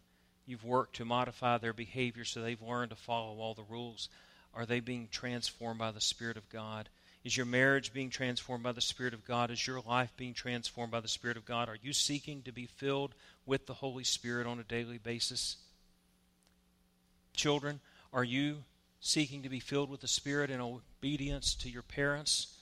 You've 0.47 0.65
worked 0.65 0.95
to 0.95 1.05
modify 1.05 1.59
their 1.59 1.73
behavior 1.73 2.25
so 2.25 2.41
they've 2.41 2.61
learned 2.61 2.89
to 2.89 2.95
follow 2.95 3.37
all 3.37 3.53
the 3.53 3.63
rules. 3.63 4.09
Are 4.55 4.65
they 4.65 4.79
being 4.79 5.07
transformed 5.11 5.77
by 5.77 5.91
the 5.91 6.01
Spirit 6.01 6.35
of 6.35 6.49
God? 6.49 6.89
Is 7.23 7.37
your 7.37 7.45
marriage 7.45 7.93
being 7.93 8.09
transformed 8.09 8.63
by 8.63 8.71
the 8.71 8.81
Spirit 8.81 9.13
of 9.13 9.23
God? 9.23 9.51
Is 9.51 9.67
your 9.67 9.81
life 9.81 10.11
being 10.17 10.33
transformed 10.33 10.91
by 10.91 11.01
the 11.01 11.07
Spirit 11.07 11.37
of 11.37 11.45
God? 11.45 11.69
Are 11.69 11.77
you 11.79 11.93
seeking 11.93 12.41
to 12.43 12.51
be 12.51 12.65
filled 12.65 13.13
with 13.45 13.67
the 13.67 13.75
Holy 13.75 14.03
Spirit 14.03 14.47
on 14.47 14.59
a 14.59 14.63
daily 14.63 14.97
basis? 14.97 15.57
Children, 17.35 17.81
are 18.11 18.23
you 18.23 18.63
seeking 18.99 19.43
to 19.43 19.49
be 19.49 19.59
filled 19.59 19.91
with 19.91 20.01
the 20.01 20.07
Spirit 20.07 20.49
in 20.49 20.59
obedience 20.59 21.53
to 21.55 21.69
your 21.69 21.83
parents? 21.83 22.58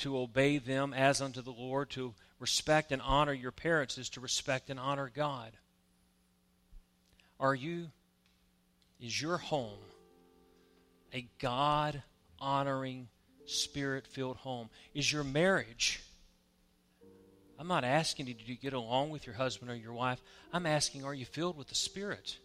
To 0.00 0.18
obey 0.18 0.58
them 0.58 0.92
as 0.92 1.20
unto 1.20 1.42
the 1.42 1.50
Lord, 1.50 1.90
to 1.90 2.14
respect 2.38 2.92
and 2.92 3.02
honor 3.02 3.32
your 3.32 3.52
parents 3.52 3.98
is 3.98 4.08
to 4.10 4.20
respect 4.20 4.70
and 4.70 4.80
honor 4.80 5.10
God. 5.14 5.52
Are 7.38 7.54
you, 7.54 7.88
is 9.00 9.20
your 9.20 9.38
home 9.38 9.78
a 11.12 11.26
God 11.38 12.02
honoring, 12.38 13.08
spirit 13.46 14.06
filled 14.06 14.36
home? 14.36 14.70
Is 14.94 15.10
your 15.12 15.24
marriage, 15.24 16.00
I'm 17.58 17.68
not 17.68 17.84
asking 17.84 18.26
you 18.26 18.34
to 18.34 18.54
get 18.54 18.72
along 18.72 19.10
with 19.10 19.26
your 19.26 19.34
husband 19.34 19.70
or 19.70 19.74
your 19.74 19.92
wife, 19.92 20.20
I'm 20.52 20.66
asking, 20.66 21.04
are 21.04 21.14
you 21.14 21.26
filled 21.26 21.56
with 21.56 21.68
the 21.68 21.74
Spirit? 21.74 22.38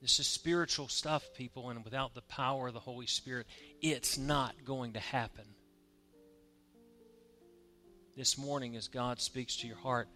This 0.00 0.20
is 0.20 0.26
spiritual 0.26 0.88
stuff, 0.88 1.26
people, 1.34 1.70
and 1.70 1.84
without 1.84 2.14
the 2.14 2.22
power 2.22 2.68
of 2.68 2.74
the 2.74 2.80
Holy 2.80 3.06
Spirit, 3.06 3.46
it's 3.82 4.18
not 4.18 4.54
going 4.64 4.94
to 4.94 5.00
happen. 5.00 5.44
This 8.16 8.38
morning, 8.38 8.76
as 8.76 8.88
God 8.88 9.20
speaks 9.20 9.56
to 9.56 9.66
your 9.66 9.76
heart, 9.76 10.08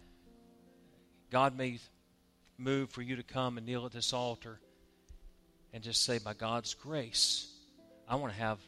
God 1.29 1.55
may 1.55 1.79
move 2.57 2.89
for 2.89 3.01
you 3.01 3.15
to 3.15 3.23
come 3.23 3.57
and 3.57 3.65
kneel 3.65 3.85
at 3.85 3.91
this 3.91 4.13
altar 4.13 4.59
and 5.73 5.83
just 5.83 6.03
say, 6.03 6.17
By 6.19 6.33
God's 6.33 6.73
grace, 6.73 7.47
I 8.07 8.15
want 8.15 8.33
to 8.33 8.39
have 8.39 8.59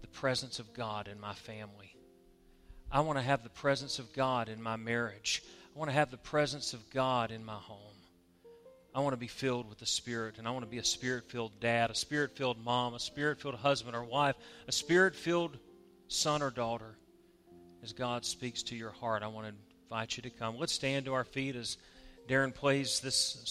the 0.00 0.08
presence 0.08 0.58
of 0.58 0.72
God 0.72 1.08
in 1.08 1.20
my 1.20 1.34
family. 1.34 1.96
I 2.90 3.00
want 3.00 3.18
to 3.18 3.24
have 3.24 3.42
the 3.42 3.50
presence 3.50 3.98
of 3.98 4.12
God 4.12 4.48
in 4.48 4.62
my 4.62 4.76
marriage. 4.76 5.42
I 5.74 5.78
want 5.78 5.90
to 5.90 5.94
have 5.94 6.10
the 6.10 6.18
presence 6.18 6.74
of 6.74 6.90
God 6.90 7.30
in 7.30 7.44
my 7.44 7.54
home. 7.54 7.78
I 8.94 9.00
want 9.00 9.14
to 9.14 9.18
be 9.18 9.26
filled 9.26 9.68
with 9.68 9.78
the 9.78 9.86
Spirit, 9.86 10.36
and 10.38 10.46
I 10.46 10.50
want 10.50 10.64
to 10.64 10.70
be 10.70 10.78
a 10.78 10.84
Spirit 10.84 11.24
filled 11.24 11.58
dad, 11.60 11.90
a 11.90 11.94
Spirit 11.94 12.36
filled 12.36 12.62
mom, 12.62 12.94
a 12.94 13.00
Spirit 13.00 13.40
filled 13.40 13.54
husband 13.54 13.96
or 13.96 14.04
wife, 14.04 14.36
a 14.68 14.72
Spirit 14.72 15.14
filled 15.14 15.56
son 16.08 16.42
or 16.42 16.50
daughter. 16.50 16.96
As 17.82 17.92
God 17.92 18.24
speaks 18.24 18.62
to 18.64 18.76
your 18.76 18.90
heart, 18.90 19.22
I 19.22 19.28
want 19.28 19.46
to 19.48 19.54
invite 19.84 20.16
you 20.16 20.22
to 20.24 20.30
come. 20.30 20.58
Let's 20.58 20.74
stand 20.74 21.06
to 21.06 21.14
our 21.14 21.24
feet 21.24 21.56
as 21.56 21.78
Darren 22.28 22.54
plays 22.54 23.00
this 23.00 23.40